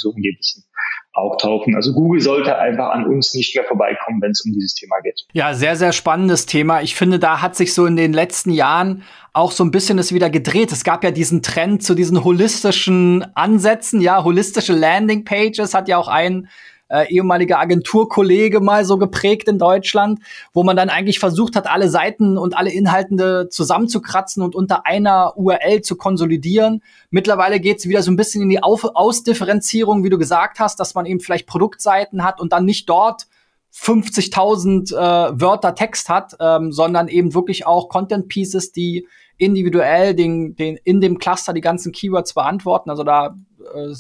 auftauchen. 1.12 1.74
Also 1.74 1.92
Google 1.92 2.20
sollte 2.20 2.56
einfach 2.56 2.90
an 2.90 3.06
uns 3.06 3.34
nicht 3.34 3.54
mehr 3.54 3.64
vorbeikommen, 3.64 4.20
wenn 4.22 4.30
es 4.30 4.44
um 4.44 4.52
dieses 4.52 4.74
Thema 4.74 4.96
geht. 5.02 5.20
Ja, 5.32 5.54
sehr, 5.54 5.76
sehr 5.76 5.92
spannendes 5.92 6.46
Thema. 6.46 6.82
Ich 6.82 6.94
finde, 6.94 7.18
da 7.18 7.42
hat 7.42 7.56
sich 7.56 7.74
so 7.74 7.86
in 7.86 7.96
den 7.96 8.12
letzten 8.12 8.50
Jahren 8.50 9.02
auch 9.32 9.52
so 9.52 9.64
ein 9.64 9.70
bisschen 9.70 9.98
es 9.98 10.12
wieder 10.12 10.30
gedreht. 10.30 10.72
Es 10.72 10.84
gab 10.84 11.04
ja 11.04 11.10
diesen 11.10 11.42
Trend 11.42 11.82
zu 11.82 11.94
diesen 11.94 12.24
holistischen 12.24 13.24
Ansätzen, 13.34 14.00
ja, 14.00 14.24
holistische 14.24 14.72
Landing 14.72 15.24
Pages 15.24 15.74
hat 15.74 15.88
ja 15.88 15.98
auch 15.98 16.08
ein 16.08 16.48
äh, 16.90 17.06
ehemaliger 17.12 17.58
Agenturkollege 17.58 18.60
mal 18.60 18.84
so 18.84 18.98
geprägt 18.98 19.48
in 19.48 19.58
Deutschland, 19.58 20.20
wo 20.52 20.64
man 20.64 20.76
dann 20.76 20.90
eigentlich 20.90 21.18
versucht 21.18 21.56
hat, 21.56 21.68
alle 21.68 21.88
Seiten 21.88 22.36
und 22.36 22.56
alle 22.56 22.72
Inhaltende 22.72 23.48
zusammenzukratzen 23.48 24.42
und 24.42 24.54
unter 24.54 24.86
einer 24.86 25.34
URL 25.36 25.82
zu 25.82 25.96
konsolidieren. 25.96 26.82
Mittlerweile 27.10 27.60
geht 27.60 27.78
es 27.78 27.88
wieder 27.88 28.02
so 28.02 28.10
ein 28.10 28.16
bisschen 28.16 28.42
in 28.42 28.48
die 28.48 28.62
Auf 28.62 28.84
Ausdifferenzierung, 28.84 30.04
wie 30.04 30.10
du 30.10 30.18
gesagt 30.18 30.58
hast, 30.58 30.80
dass 30.80 30.94
man 30.94 31.06
eben 31.06 31.20
vielleicht 31.20 31.46
Produktseiten 31.46 32.24
hat 32.24 32.40
und 32.40 32.52
dann 32.52 32.64
nicht 32.64 32.88
dort 32.88 33.26
50.000 33.72 34.92
äh, 34.92 35.40
Wörter 35.40 35.76
Text 35.76 36.08
hat, 36.08 36.34
ähm, 36.40 36.72
sondern 36.72 37.06
eben 37.06 37.34
wirklich 37.34 37.66
auch 37.66 37.88
Content 37.88 38.28
Pieces, 38.28 38.72
die 38.72 39.06
individuell 39.38 40.14
den, 40.14 40.56
den 40.56 40.76
in 40.82 41.00
dem 41.00 41.18
Cluster 41.18 41.52
die 41.52 41.60
ganzen 41.60 41.92
Keywords 41.92 42.34
beantworten. 42.34 42.90
Also 42.90 43.04
da 43.04 43.36
äh, 43.74 43.94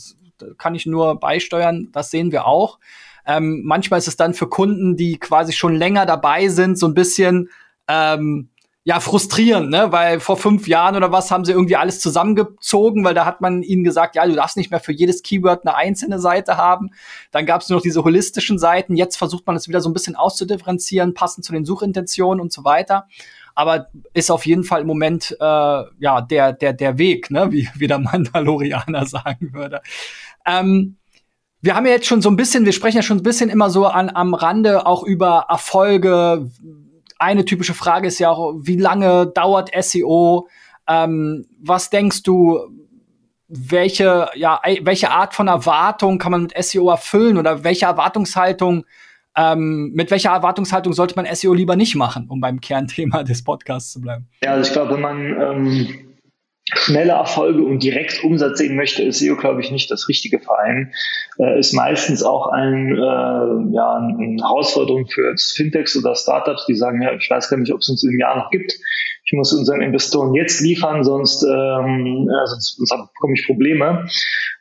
kann 0.58 0.74
ich 0.74 0.86
nur 0.86 1.18
beisteuern, 1.18 1.88
das 1.92 2.10
sehen 2.10 2.32
wir 2.32 2.46
auch. 2.46 2.78
Ähm, 3.26 3.62
manchmal 3.64 3.98
ist 3.98 4.08
es 4.08 4.16
dann 4.16 4.34
für 4.34 4.48
Kunden, 4.48 4.96
die 4.96 5.18
quasi 5.18 5.52
schon 5.52 5.74
länger 5.74 6.06
dabei 6.06 6.48
sind, 6.48 6.78
so 6.78 6.86
ein 6.86 6.94
bisschen 6.94 7.50
ähm, 7.88 8.48
ja 8.82 8.98
frustrierend, 8.98 9.70
ne? 9.70 9.92
Weil 9.92 10.20
vor 10.20 10.36
fünf 10.36 10.66
Jahren 10.66 10.96
oder 10.96 11.12
was 11.12 11.30
haben 11.30 11.44
sie 11.44 11.52
irgendwie 11.52 11.76
alles 11.76 12.00
zusammengezogen, 12.00 13.04
weil 13.04 13.14
da 13.14 13.26
hat 13.26 13.40
man 13.40 13.62
ihnen 13.62 13.84
gesagt, 13.84 14.16
ja, 14.16 14.26
du 14.26 14.34
darfst 14.34 14.56
nicht 14.56 14.70
mehr 14.70 14.80
für 14.80 14.92
jedes 14.92 15.22
Keyword 15.22 15.66
eine 15.66 15.76
einzelne 15.76 16.18
Seite 16.18 16.56
haben. 16.56 16.90
Dann 17.30 17.46
gab 17.46 17.60
es 17.60 17.68
nur 17.68 17.78
noch 17.78 17.82
diese 17.82 18.04
holistischen 18.04 18.58
Seiten. 18.58 18.96
Jetzt 18.96 19.16
versucht 19.16 19.46
man 19.46 19.54
es 19.56 19.68
wieder 19.68 19.80
so 19.80 19.90
ein 19.90 19.92
bisschen 19.92 20.16
auszudifferenzieren, 20.16 21.14
passend 21.14 21.44
zu 21.44 21.52
den 21.52 21.64
Suchintentionen 21.64 22.40
und 22.40 22.52
so 22.52 22.64
weiter 22.64 23.06
aber 23.54 23.88
ist 24.14 24.30
auf 24.30 24.46
jeden 24.46 24.64
Fall 24.64 24.82
im 24.82 24.86
Moment 24.86 25.36
äh, 25.38 25.44
ja 25.44 26.20
der 26.22 26.52
der 26.52 26.72
der 26.72 26.96
Weg, 26.98 27.30
ne, 27.30 27.52
wie 27.52 27.68
wie 27.74 27.86
der 27.86 27.98
Mandalorianer 27.98 29.04
sagen 29.06 29.52
würde. 29.52 29.82
Ähm, 30.46 30.96
wir 31.62 31.74
haben 31.74 31.86
ja 31.86 31.92
jetzt 31.92 32.06
schon 32.06 32.22
so 32.22 32.30
ein 32.30 32.36
bisschen, 32.36 32.64
wir 32.64 32.72
sprechen 32.72 32.96
ja 32.96 33.02
schon 33.02 33.18
ein 33.18 33.22
bisschen 33.22 33.50
immer 33.50 33.70
so 33.70 33.86
an, 33.86 34.10
am 34.10 34.34
Rande 34.34 34.86
auch 34.86 35.02
über 35.02 35.46
Erfolge. 35.48 36.50
Eine 37.18 37.44
typische 37.44 37.74
Frage 37.74 38.08
ist 38.08 38.18
ja 38.18 38.30
auch, 38.30 38.54
wie 38.60 38.76
lange 38.76 39.26
dauert 39.26 39.70
SEO? 39.78 40.48
Ähm, 40.88 41.46
was 41.60 41.90
denkst 41.90 42.22
du, 42.22 42.60
welche, 43.48 44.28
ja, 44.34 44.60
welche 44.82 45.10
Art 45.10 45.34
von 45.34 45.48
Erwartung 45.48 46.18
kann 46.18 46.32
man 46.32 46.42
mit 46.42 46.64
SEO 46.64 46.88
erfüllen 46.88 47.36
oder 47.36 47.62
welche 47.62 47.84
Erwartungshaltung, 47.84 48.86
ähm, 49.36 49.92
mit 49.94 50.10
welcher 50.10 50.30
Erwartungshaltung 50.30 50.92
sollte 50.92 51.16
man 51.16 51.26
SEO 51.34 51.52
lieber 51.52 51.76
nicht 51.76 51.94
machen, 51.94 52.26
um 52.28 52.40
beim 52.40 52.60
Kernthema 52.60 53.22
des 53.22 53.44
Podcasts 53.44 53.92
zu 53.92 54.00
bleiben? 54.00 54.28
Ja, 54.42 54.52
also 54.52 54.68
ich 54.68 54.72
glaube, 54.72 54.94
wenn 54.94 55.00
man 55.00 55.40
ähm 55.40 56.09
schnelle 56.74 57.12
Erfolge 57.12 57.62
und 57.62 57.82
direkt 57.82 58.22
Umsatz 58.24 58.58
sehen 58.58 58.76
möchte, 58.76 59.02
ist 59.02 59.18
SEO, 59.18 59.36
glaube 59.36 59.60
ich, 59.60 59.70
nicht 59.70 59.90
das 59.90 60.08
richtige 60.08 60.38
Verein. 60.38 60.92
Äh, 61.38 61.58
ist 61.58 61.72
meistens 61.72 62.22
auch 62.22 62.48
ein, 62.48 62.94
äh, 62.96 63.74
ja, 63.74 63.96
eine 63.96 64.36
Herausforderung 64.40 65.06
für 65.06 65.34
Fintechs 65.36 65.96
oder 65.96 66.14
Startups, 66.14 66.66
die 66.66 66.74
sagen, 66.74 67.02
ja, 67.02 67.12
ich 67.12 67.28
weiß 67.28 67.48
gar 67.50 67.56
nicht, 67.56 67.72
ob 67.72 67.80
es 67.80 67.88
uns 67.88 68.04
im 68.04 68.18
Jahr 68.18 68.36
noch 68.36 68.50
gibt. 68.50 68.74
Ich 69.30 69.36
muss 69.36 69.52
unseren 69.52 69.80
Investoren 69.80 70.34
jetzt 70.34 70.60
liefern, 70.60 71.04
sonst, 71.04 71.44
ähm, 71.44 72.28
ja, 72.28 72.46
sonst, 72.46 72.76
sonst 72.78 73.12
bekomme 73.14 73.34
ich 73.34 73.46
Probleme. 73.46 74.08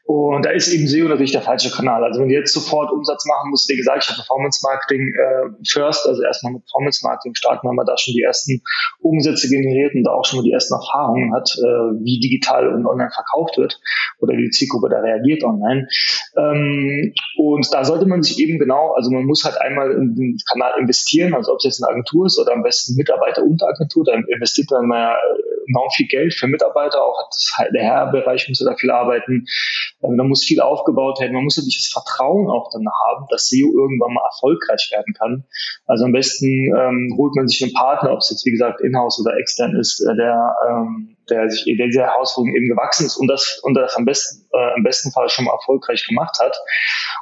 Und 0.09 0.43
da 0.43 0.49
ist 0.49 0.73
eben 0.73 0.87
SEO 0.87 1.07
natürlich 1.07 1.33
der 1.33 1.43
falsche 1.43 1.69
Kanal. 1.69 2.03
Also 2.03 2.19
wenn 2.19 2.29
du 2.29 2.33
jetzt 2.33 2.51
sofort 2.51 2.91
Umsatz 2.91 3.25
machen 3.27 3.51
musst, 3.51 3.69
wie 3.69 3.77
gesagt, 3.77 4.03
ich 4.03 4.09
habe 4.09 4.17
Performance 4.17 4.59
Marketing 4.63 5.13
äh, 5.13 5.49
first, 5.69 6.07
also 6.07 6.23
erstmal 6.23 6.53
mit 6.53 6.63
Performance 6.65 7.05
Marketing 7.05 7.35
starten, 7.35 7.67
weil 7.67 7.75
man 7.75 7.85
da 7.85 7.95
schon 7.95 8.15
die 8.15 8.23
ersten 8.23 8.59
Umsätze 9.01 9.47
generiert 9.49 9.93
und 9.93 10.03
da 10.03 10.11
auch 10.11 10.25
schon 10.25 10.39
mal 10.39 10.43
die 10.43 10.51
ersten 10.51 10.73
Erfahrungen 10.73 11.31
hat, 11.31 11.53
äh, 11.59 12.01
wie 12.01 12.19
digital 12.19 12.73
und 12.73 12.87
online 12.87 13.11
verkauft 13.13 13.59
wird 13.59 13.79
oder 14.19 14.35
wie 14.35 14.45
die 14.45 14.49
Zielgruppe 14.49 14.89
da 14.89 14.99
reagiert 14.99 15.43
online. 15.43 15.87
Ähm, 16.35 17.13
und 17.37 17.71
da 17.71 17.85
sollte 17.85 18.07
man 18.07 18.23
sich 18.23 18.39
eben 18.39 18.57
genau, 18.57 18.93
also 18.93 19.11
man 19.11 19.25
muss 19.25 19.45
halt 19.45 19.61
einmal 19.61 19.91
in 19.91 20.15
den 20.15 20.37
Kanal 20.51 20.73
investieren, 20.79 21.35
also 21.35 21.51
ob 21.51 21.59
es 21.59 21.65
jetzt 21.65 21.83
eine 21.83 21.91
Agentur 21.91 22.25
ist 22.25 22.39
oder 22.39 22.53
am 22.53 22.63
besten 22.63 22.95
Mitarbeiter 22.95 23.43
und 23.43 23.61
Agentur, 23.61 24.05
da 24.05 24.13
investiert 24.13 24.58
man 24.71 24.87
mal 24.87 25.15
enorm 25.69 25.89
viel 25.95 26.07
Geld 26.07 26.33
für 26.33 26.47
Mitarbeiter, 26.47 27.03
auch 27.03 27.15
das, 27.29 27.51
der 27.73 27.83
Herrbereich 27.83 28.47
muss 28.49 28.59
da 28.59 28.75
viel 28.75 28.91
arbeiten, 28.91 29.45
ähm, 30.03 30.17
da 30.17 30.23
muss 30.23 30.43
viel 30.43 30.59
aufgebaut 30.61 31.19
werden, 31.19 31.33
man 31.33 31.43
muss 31.43 31.57
natürlich 31.57 31.77
das 31.77 31.91
Vertrauen 31.91 32.49
auch 32.49 32.69
dann 32.71 32.85
haben, 33.07 33.25
dass 33.29 33.47
SEO 33.47 33.67
irgendwann 33.67 34.13
mal 34.13 34.25
erfolgreich 34.25 34.89
werden 34.91 35.13
kann. 35.13 35.45
Also 35.85 36.05
am 36.05 36.11
besten 36.11 36.47
ähm, 36.47 37.13
holt 37.17 37.35
man 37.35 37.47
sich 37.47 37.63
einen 37.63 37.73
Partner, 37.73 38.11
ob 38.11 38.19
es 38.19 38.29
jetzt 38.29 38.45
wie 38.45 38.51
gesagt 38.51 38.81
in-house 38.81 39.19
oder 39.23 39.37
extern 39.37 39.75
ist, 39.75 40.01
äh, 40.01 40.15
der 40.15 40.55
ähm, 40.67 41.15
der 41.29 41.49
sich 41.49 41.65
der 41.77 41.87
dieser 41.87 42.07
Herausforderung 42.07 42.55
eben 42.55 42.67
gewachsen 42.67 43.05
ist 43.05 43.17
und 43.17 43.27
das 43.27 43.59
und 43.63 43.73
das 43.75 43.95
am 43.95 44.05
besten 44.05 44.47
äh, 44.53 44.77
im 44.77 44.83
besten 44.83 45.11
Fall 45.11 45.29
schon 45.29 45.45
mal 45.45 45.53
erfolgreich 45.53 46.05
gemacht 46.07 46.37
hat 46.41 46.57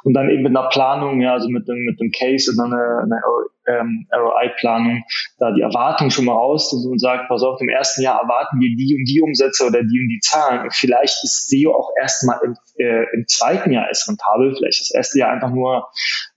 und 0.04 0.14
dann 0.14 0.30
eben 0.30 0.42
mit 0.42 0.56
einer 0.56 0.68
Planung, 0.68 1.20
ja, 1.20 1.32
also 1.32 1.48
mit 1.48 1.68
einem 1.68 1.84
mit 1.84 2.00
einem 2.00 2.10
Case 2.10 2.50
und 2.50 2.58
dann 2.58 2.72
eine, 2.72 3.02
eine 3.02 3.20
ähm, 3.68 4.06
ROI-Planung 4.12 5.02
da 5.38 5.52
die 5.52 5.60
Erwartung 5.60 6.10
schon 6.10 6.24
mal 6.24 6.32
raus 6.32 6.72
und 6.72 6.98
sagt, 6.98 7.28
pass 7.28 7.42
auf, 7.42 7.60
im 7.60 7.68
ersten 7.68 8.02
Jahr 8.02 8.20
erwarten 8.20 8.58
wir 8.60 8.74
die 8.74 8.96
und 8.96 9.04
die 9.04 9.20
Umsätze 9.20 9.66
oder 9.66 9.82
die 9.82 10.00
und 10.00 10.08
die 10.08 10.20
Zahlen. 10.20 10.68
Vielleicht 10.72 11.22
ist 11.22 11.48
SEO 11.48 11.72
auch 11.74 11.90
erstmal 12.00 12.40
im, 12.42 12.56
äh, 12.78 13.04
im 13.14 13.24
zweiten 13.28 13.70
Jahr 13.70 13.86
erst 13.86 14.08
rentabel, 14.08 14.54
vielleicht 14.56 14.80
das 14.80 14.90
erste 14.94 15.18
Jahr 15.20 15.30
einfach 15.30 15.50
nur 15.50 15.86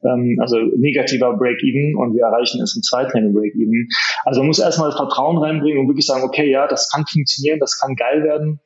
ähm, 0.03 0.37
also 0.41 0.57
negativer 0.77 1.33
Break-Even 1.37 1.95
und 1.95 2.15
wir 2.15 2.25
erreichen 2.25 2.61
es 2.61 2.75
im 2.75 2.83
zweiten 2.83 3.17
Jahr 3.17 3.33
Break-Even. 3.33 3.87
Also 4.25 4.41
man 4.41 4.47
muss 4.47 4.59
erstmal 4.59 4.89
das 4.89 4.97
Vertrauen 4.97 5.37
reinbringen 5.37 5.79
und 5.79 5.87
wirklich 5.87 6.05
sagen, 6.05 6.23
okay, 6.23 6.49
ja, 6.49 6.67
das 6.67 6.89
kann 6.91 7.05
funktionieren, 7.09 7.59
das 7.61 7.79
kann 7.79 7.95
geil 7.95 8.23
werden 8.23 8.59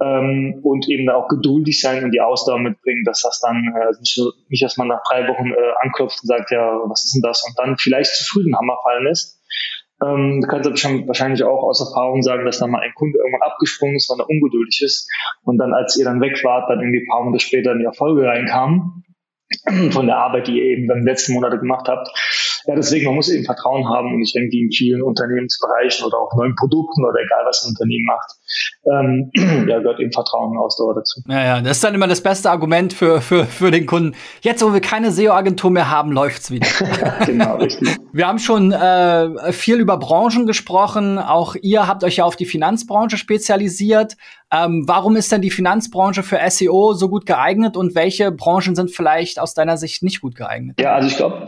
ähm, 0.00 0.60
und 0.62 0.88
eben 0.88 1.08
auch 1.10 1.28
geduldig 1.28 1.80
sein 1.80 2.04
und 2.04 2.12
die 2.12 2.20
Ausdauer 2.20 2.58
mitbringen, 2.58 3.04
dass 3.04 3.22
das 3.22 3.40
dann 3.40 3.56
äh, 3.56 3.92
nicht, 4.00 4.14
so, 4.14 4.32
nicht, 4.48 4.62
dass 4.62 4.76
man 4.76 4.88
nach 4.88 5.02
drei 5.08 5.28
Wochen 5.28 5.52
äh, 5.52 5.72
anklopft 5.82 6.20
und 6.22 6.26
sagt, 6.26 6.50
ja, 6.50 6.80
was 6.88 7.04
ist 7.04 7.14
denn 7.14 7.22
das? 7.22 7.44
Und 7.46 7.58
dann 7.58 7.76
vielleicht 7.78 8.14
zu 8.14 8.24
früh 8.24 8.44
den 8.44 8.56
Hammer 8.56 8.78
fallen 8.82 9.04
lässt. 9.04 9.38
Ähm, 10.04 10.40
du 10.40 10.46
kannst 10.46 10.68
aber 10.68 11.06
wahrscheinlich 11.08 11.42
auch 11.42 11.62
aus 11.64 11.80
Erfahrung 11.80 12.22
sagen, 12.22 12.44
dass 12.44 12.58
dann 12.58 12.70
mal 12.70 12.80
ein 12.80 12.94
Kunde 12.94 13.18
irgendwann 13.18 13.50
abgesprungen 13.50 13.96
ist, 13.96 14.08
weil 14.08 14.20
er 14.20 14.28
ungeduldig 14.28 14.80
ist 14.84 15.10
und 15.42 15.58
dann, 15.58 15.74
als 15.74 15.96
ihr 15.98 16.04
dann 16.04 16.20
weg 16.20 16.38
wart, 16.44 16.70
dann 16.70 16.80
irgendwie 16.80 17.00
ein 17.00 17.08
paar 17.10 17.24
Monate 17.24 17.44
später 17.44 17.72
in 17.72 17.80
die 17.80 17.84
Erfolge 17.84 18.26
reinkamen 18.26 19.04
von 19.90 20.06
der 20.06 20.18
Arbeit, 20.18 20.46
die 20.46 20.58
ihr 20.58 20.64
eben 20.64 20.86
dann 20.86 21.02
letzten 21.02 21.32
Monate 21.32 21.58
gemacht 21.58 21.88
habt. 21.88 22.08
Ja, 22.68 22.76
deswegen, 22.76 23.06
man 23.06 23.14
muss 23.14 23.30
eben 23.30 23.44
Vertrauen 23.44 23.88
haben 23.88 24.12
und 24.12 24.20
ich 24.20 24.34
denke, 24.34 24.54
in 24.54 24.70
vielen 24.70 25.00
Unternehmensbereichen 25.00 26.04
oder 26.04 26.18
auch 26.18 26.36
neuen 26.36 26.54
Produkten 26.54 27.02
oder 27.02 27.18
egal, 27.18 27.46
was 27.46 27.64
ein 27.64 27.70
Unternehmen 27.70 28.04
macht, 28.04 28.36
ähm, 28.84 29.30
ja, 29.34 29.78
gehört 29.78 30.00
eben 30.00 30.12
Vertrauen 30.12 30.52
und 30.52 30.58
Ausdauer 30.58 30.94
dazu. 30.94 31.20
Ja, 31.28 31.44
ja, 31.44 31.60
das 31.60 31.78
ist 31.78 31.84
dann 31.84 31.94
immer 31.94 32.08
das 32.08 32.22
beste 32.22 32.50
Argument 32.50 32.92
für, 32.92 33.20
für, 33.20 33.44
für 33.44 33.70
den 33.70 33.86
Kunden. 33.86 34.14
Jetzt, 34.40 34.64
wo 34.64 34.72
wir 34.72 34.80
keine 34.80 35.12
SEO-Agentur 35.12 35.70
mehr 35.70 35.90
haben, 35.90 36.12
läuft's 36.12 36.50
wieder. 36.50 36.66
genau, 37.26 37.56
richtig. 37.56 37.96
Wir 38.12 38.26
haben 38.26 38.38
schon 38.38 38.72
äh, 38.72 39.52
viel 39.52 39.76
über 39.76 39.98
Branchen 39.98 40.46
gesprochen. 40.46 41.18
Auch 41.18 41.56
ihr 41.60 41.86
habt 41.86 42.04
euch 42.04 42.16
ja 42.16 42.24
auf 42.24 42.36
die 42.36 42.46
Finanzbranche 42.46 43.16
spezialisiert. 43.16 44.16
Ähm, 44.50 44.84
warum 44.86 45.16
ist 45.16 45.30
denn 45.30 45.42
die 45.42 45.50
Finanzbranche 45.50 46.22
für 46.22 46.38
SEO 46.48 46.94
so 46.94 47.10
gut 47.10 47.26
geeignet 47.26 47.76
und 47.76 47.94
welche 47.94 48.32
Branchen 48.32 48.74
sind 48.74 48.90
vielleicht 48.90 49.38
aus 49.38 49.52
deiner 49.52 49.76
Sicht 49.76 50.02
nicht 50.02 50.22
gut 50.22 50.36
geeignet? 50.36 50.80
Ja, 50.80 50.94
also 50.94 51.08
ich 51.08 51.16
glaube, 51.16 51.46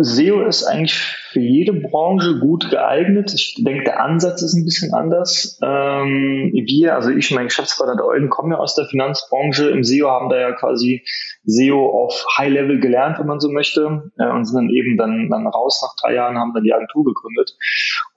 SEO 0.00 0.46
ist 0.46 0.62
eigentlich 0.62 0.94
für 0.94 1.40
jede 1.40 1.72
Branche 1.72 2.38
gut 2.38 2.70
geeignet. 2.70 3.32
Ich 3.34 3.56
denke, 3.58 3.82
der 3.82 4.00
Ansatz 4.00 4.42
ist 4.42 4.54
ein 4.54 4.64
bisschen 4.64 4.94
anders. 4.94 5.58
Ähm, 5.60 5.71
wir, 5.72 6.94
also 6.94 7.10
ich, 7.10 7.30
mein 7.30 7.46
Geschäftspartner 7.46 7.96
der 7.96 8.06
Eulen, 8.06 8.30
kommen 8.30 8.52
ja 8.52 8.58
aus 8.58 8.74
der 8.74 8.86
Finanzbranche. 8.86 9.70
Im 9.70 9.84
SEO 9.84 10.08
haben 10.08 10.28
da 10.28 10.38
ja 10.38 10.52
quasi 10.52 11.04
SEO 11.44 11.88
auf 11.88 12.24
High 12.38 12.50
Level 12.50 12.80
gelernt, 12.80 13.18
wenn 13.18 13.26
man 13.26 13.40
so 13.40 13.50
möchte, 13.50 14.10
äh, 14.18 14.28
und 14.28 14.44
sind 14.44 14.56
dann 14.56 14.70
eben 14.70 14.96
dann, 14.96 15.28
dann 15.30 15.46
raus 15.46 15.80
nach 15.82 15.94
drei 16.00 16.14
Jahren, 16.14 16.38
haben 16.38 16.52
dann 16.54 16.64
die 16.64 16.72
Agentur 16.72 17.04
gegründet. 17.04 17.56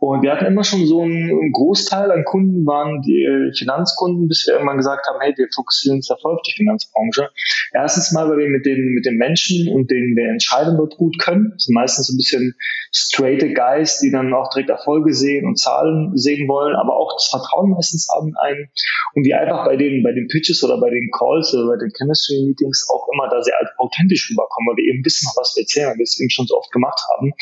Und 0.06 0.22
wir 0.22 0.32
hatten 0.32 0.46
immer 0.46 0.64
schon 0.64 0.86
so 0.86 1.02
einen 1.02 1.52
Großteil 1.52 2.12
an 2.12 2.24
Kunden 2.26 2.64
waren 2.68 3.02
die 3.02 3.26
Finanzkunden, 3.58 4.28
bis 4.28 4.46
wir 4.46 4.54
irgendwann 4.54 4.78
gesagt 4.78 5.08
haben, 5.08 5.20
hey, 5.20 5.34
wir 5.36 5.48
fokussieren 5.52 5.98
uns 5.98 6.14
voll 6.22 6.36
auf 6.36 6.44
die 6.44 6.54
Finanzbranche. 6.56 7.32
Erstens 7.74 8.12
mal, 8.12 8.30
weil 8.30 8.38
wir 8.38 8.50
mit 8.50 8.68
den, 8.68 8.94
mit 8.94 9.08
den 9.08 9.18
Menschen 9.18 9.68
und 9.74 9.90
den, 9.90 10.14
der 10.16 10.30
Entscheidung 10.30 10.78
dort 10.78 10.96
gut 10.98 11.18
können. 11.18 11.54
Das 11.54 11.64
sind 11.64 11.74
meistens 11.74 12.06
so 12.06 12.14
ein 12.14 12.18
bisschen 12.18 12.54
straighte 12.94 13.52
Guys, 13.52 14.00
die 14.00 14.12
dann 14.12 14.32
auch 14.36 14.52
direkt 14.54 14.70
Erfolge 14.70 15.12
sehen 15.12 15.48
und 15.48 15.58
Zahlen 15.58 16.16
sehen 16.16 16.48
wollen, 16.48 16.76
aber 16.76 16.96
auch 16.96 17.12
das 17.18 17.26
Vertrauen 17.26 17.72
meistens 17.72 18.08
haben 18.16 18.36
ein 18.38 18.70
und 19.16 19.26
wir 19.26 19.40
einfach 19.40 19.66
bei 19.66 19.76
den, 19.76 20.04
bei 20.04 20.12
den 20.12 20.28
Pitches 20.28 20.64
oder 20.64 20.80
bei 20.80 20.92
den 20.92 21.10
Calls 21.18 21.52
oder 21.56 21.66
bei 21.66 21.78
den 21.82 21.90
Chemistry 21.98 22.46
Meetings 22.46 22.88
auch 22.94 23.08
immer 23.12 23.28
da 23.28 23.42
sehr 23.42 23.56
authentisch 23.80 24.30
rüberkommen, 24.30 24.70
weil 24.70 24.78
wir 24.78 24.94
eben 24.94 25.04
wissen, 25.04 25.28
was 25.36 25.56
wir 25.56 25.64
erzählen, 25.64 25.90
weil 25.90 25.98
wir 25.98 26.04
es 26.04 26.20
eben 26.20 26.30
schon 26.30 26.46
so 26.46 26.56
oft 26.58 26.72
gemacht 26.72 27.02
haben. 27.18 27.34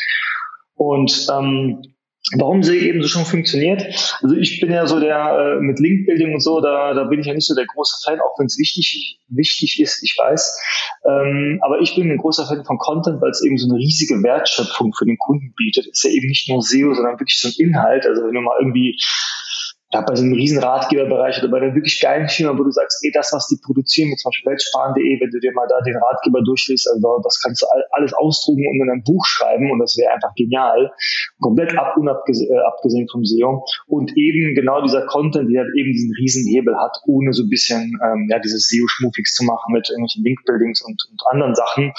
Und 0.76 1.28
ähm, 1.30 1.93
Warum 2.38 2.64
sie 2.64 2.78
eben 2.80 3.02
so 3.02 3.10
schon 3.10 3.26
funktioniert? 3.26 3.84
Also 4.22 4.36
ich 4.38 4.62
bin 4.62 4.72
ja 4.72 4.88
so 4.88 5.00
der 5.00 5.58
äh, 5.58 5.62
mit 5.62 5.80
Link-Building 5.80 6.34
und 6.34 6.40
so, 6.40 6.62
da, 6.62 6.94
da 6.94 7.04
bin 7.04 7.20
ich 7.20 7.28
ja 7.28 7.34
nicht 7.34 7.46
so 7.46 7.54
der 7.54 7.66
große 7.66 7.98
Fan, 8.04 8.22
auch 8.22 8.40
wenn 8.40 8.46
es 8.46 8.58
wichtig, 8.58 9.20
wichtig 9.28 9.82
ist, 9.82 10.02
ich 10.04 10.16
weiß. 10.18 10.58
Ähm, 11.06 11.60
aber 11.62 11.82
ich 11.82 11.96
bin 11.96 12.10
ein 12.10 12.18
großer 12.18 12.48
Fan 12.48 12.64
von 12.64 12.78
Content, 12.78 13.22
weil 13.22 13.32
es 13.32 13.44
eben 13.44 13.58
so 13.58 13.68
eine 13.68 13.78
riesige 13.78 14.24
Wertschöpfung 14.24 14.94
für 14.94 15.06
den 15.06 15.18
Kunden 15.18 15.54
bietet. 15.58 15.86
Ist 15.88 16.04
ja 16.06 16.12
eben 16.12 16.28
nicht 16.28 16.48
nur 16.48 16.62
SEO, 16.62 16.94
sondern 16.94 17.20
wirklich 17.20 17.40
so 17.40 17.50
ein 17.50 17.56
Inhalt. 17.58 18.08
Also 18.08 18.24
wenn 18.24 18.34
du 18.34 18.42
mal 18.42 18.58
irgendwie 18.58 18.98
ja, 19.94 20.02
bei 20.02 20.16
so 20.16 20.24
einem 20.24 20.34
riesen 20.34 20.58
Ratgeberbereich 20.58 21.38
oder 21.38 21.52
bei 21.52 21.58
einer 21.62 21.76
wirklich 21.76 22.02
geilen 22.02 22.28
Firma, 22.28 22.58
wo 22.58 22.64
du 22.64 22.72
sagst, 22.72 23.00
ey, 23.06 23.12
das, 23.14 23.32
was 23.32 23.48
die 23.48 23.60
produzieren, 23.64 24.10
mit 24.10 24.20
zum 24.20 24.30
Beispiel 24.30 24.52
weltsparen.de, 24.52 25.22
wenn 25.22 25.30
du 25.30 25.40
dir 25.40 25.54
mal 25.54 25.68
da 25.70 25.80
den 25.82 25.96
Ratgeber 25.96 26.42
durchliest, 26.42 26.90
also 26.90 27.22
das 27.24 27.40
kannst 27.40 27.62
du 27.62 27.68
alles 27.92 28.14
ausdrucken 28.14 28.66
und 28.68 28.82
in 28.82 28.90
ein 28.90 29.04
Buch 29.04 29.24
schreiben 29.26 29.70
und 29.70 29.80
das 29.80 29.96
wäre 29.98 30.12
einfach 30.12 30.34
genial. 30.36 30.92
Komplett 31.40 31.78
ab 31.78 31.96
unabgesehen 31.96 32.50
äh, 32.52 32.60
abgesehen 32.66 33.08
vom 33.08 33.24
SEO. 33.24 33.64
Und 33.86 34.18
eben 34.18 34.56
genau 34.56 34.82
dieser 34.82 35.06
Content, 35.06 35.50
der 35.54 35.64
eben 35.78 35.92
diesen 35.92 36.12
riesen 36.18 36.48
Hebel 36.50 36.76
hat, 36.76 36.98
ohne 37.06 37.32
so 37.34 37.44
ein 37.44 37.50
bisschen 37.50 37.94
ähm, 38.04 38.28
ja, 38.30 38.40
dieses 38.40 38.68
SEO-Schmufix 38.70 39.36
zu 39.36 39.44
machen 39.44 39.74
mit 39.74 39.90
irgendwelchen 39.90 40.24
Link-Buildings 40.24 40.82
und, 40.82 40.98
und 41.12 41.22
anderen 41.30 41.54
Sachen. 41.54 41.94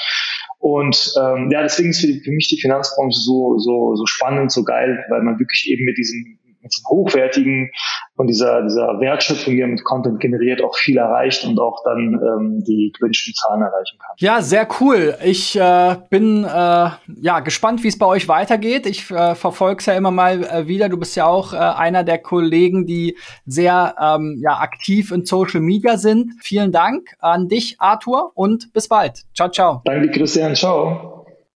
Und 0.58 1.12
ähm, 1.20 1.50
ja, 1.52 1.62
deswegen 1.62 1.90
ist 1.90 2.00
für, 2.00 2.08
die, 2.08 2.20
für 2.20 2.32
mich 2.32 2.48
die 2.48 2.60
Finanzbranche 2.60 3.20
so, 3.20 3.58
so, 3.58 3.94
so 3.94 4.06
spannend, 4.06 4.50
so 4.50 4.64
geil, 4.64 5.04
weil 5.10 5.22
man 5.22 5.38
wirklich 5.38 5.68
eben 5.70 5.84
mit 5.84 5.96
diesem 5.96 6.38
mit 6.64 6.74
hochwertigen 6.88 7.70
und 8.16 8.28
dieser, 8.28 8.62
dieser 8.62 9.00
Wertschöpfung, 9.00 9.54
die 9.54 9.60
er 9.60 9.66
mit 9.66 9.84
Content 9.84 10.20
generiert, 10.20 10.62
auch 10.62 10.76
viel 10.76 10.96
erreicht 10.96 11.44
und 11.44 11.58
auch 11.58 11.82
dann 11.84 12.20
ähm, 12.22 12.64
die 12.66 12.92
gewünschten 12.96 13.34
Zahlen 13.34 13.62
erreichen 13.62 13.98
kann. 13.98 14.16
Ja, 14.18 14.40
sehr 14.40 14.66
cool. 14.80 15.16
Ich 15.24 15.56
äh, 15.56 15.96
bin 16.10 16.44
äh, 16.44 16.48
ja 16.48 17.40
gespannt, 17.40 17.82
wie 17.84 17.88
es 17.88 17.98
bei 17.98 18.06
euch 18.06 18.28
weitergeht. 18.28 18.86
Ich 18.86 19.10
äh, 19.10 19.34
verfolge 19.34 19.80
es 19.80 19.86
ja 19.86 19.94
immer 19.94 20.10
mal 20.10 20.44
äh, 20.44 20.66
wieder. 20.66 20.88
Du 20.88 20.96
bist 20.96 21.16
ja 21.16 21.26
auch 21.26 21.52
äh, 21.52 21.56
einer 21.56 22.04
der 22.04 22.18
Kollegen, 22.18 22.86
die 22.86 23.16
sehr 23.46 23.94
ähm, 24.00 24.40
ja, 24.40 24.58
aktiv 24.58 25.10
in 25.10 25.24
Social 25.24 25.60
Media 25.60 25.96
sind. 25.96 26.32
Vielen 26.40 26.72
Dank 26.72 27.10
an 27.20 27.48
dich, 27.48 27.76
Arthur, 27.78 28.32
und 28.34 28.72
bis 28.72 28.88
bald. 28.88 29.24
Ciao, 29.34 29.50
ciao. 29.50 29.82
Danke, 29.84 30.10
Christian. 30.10 30.54
Ciao. 30.54 31.13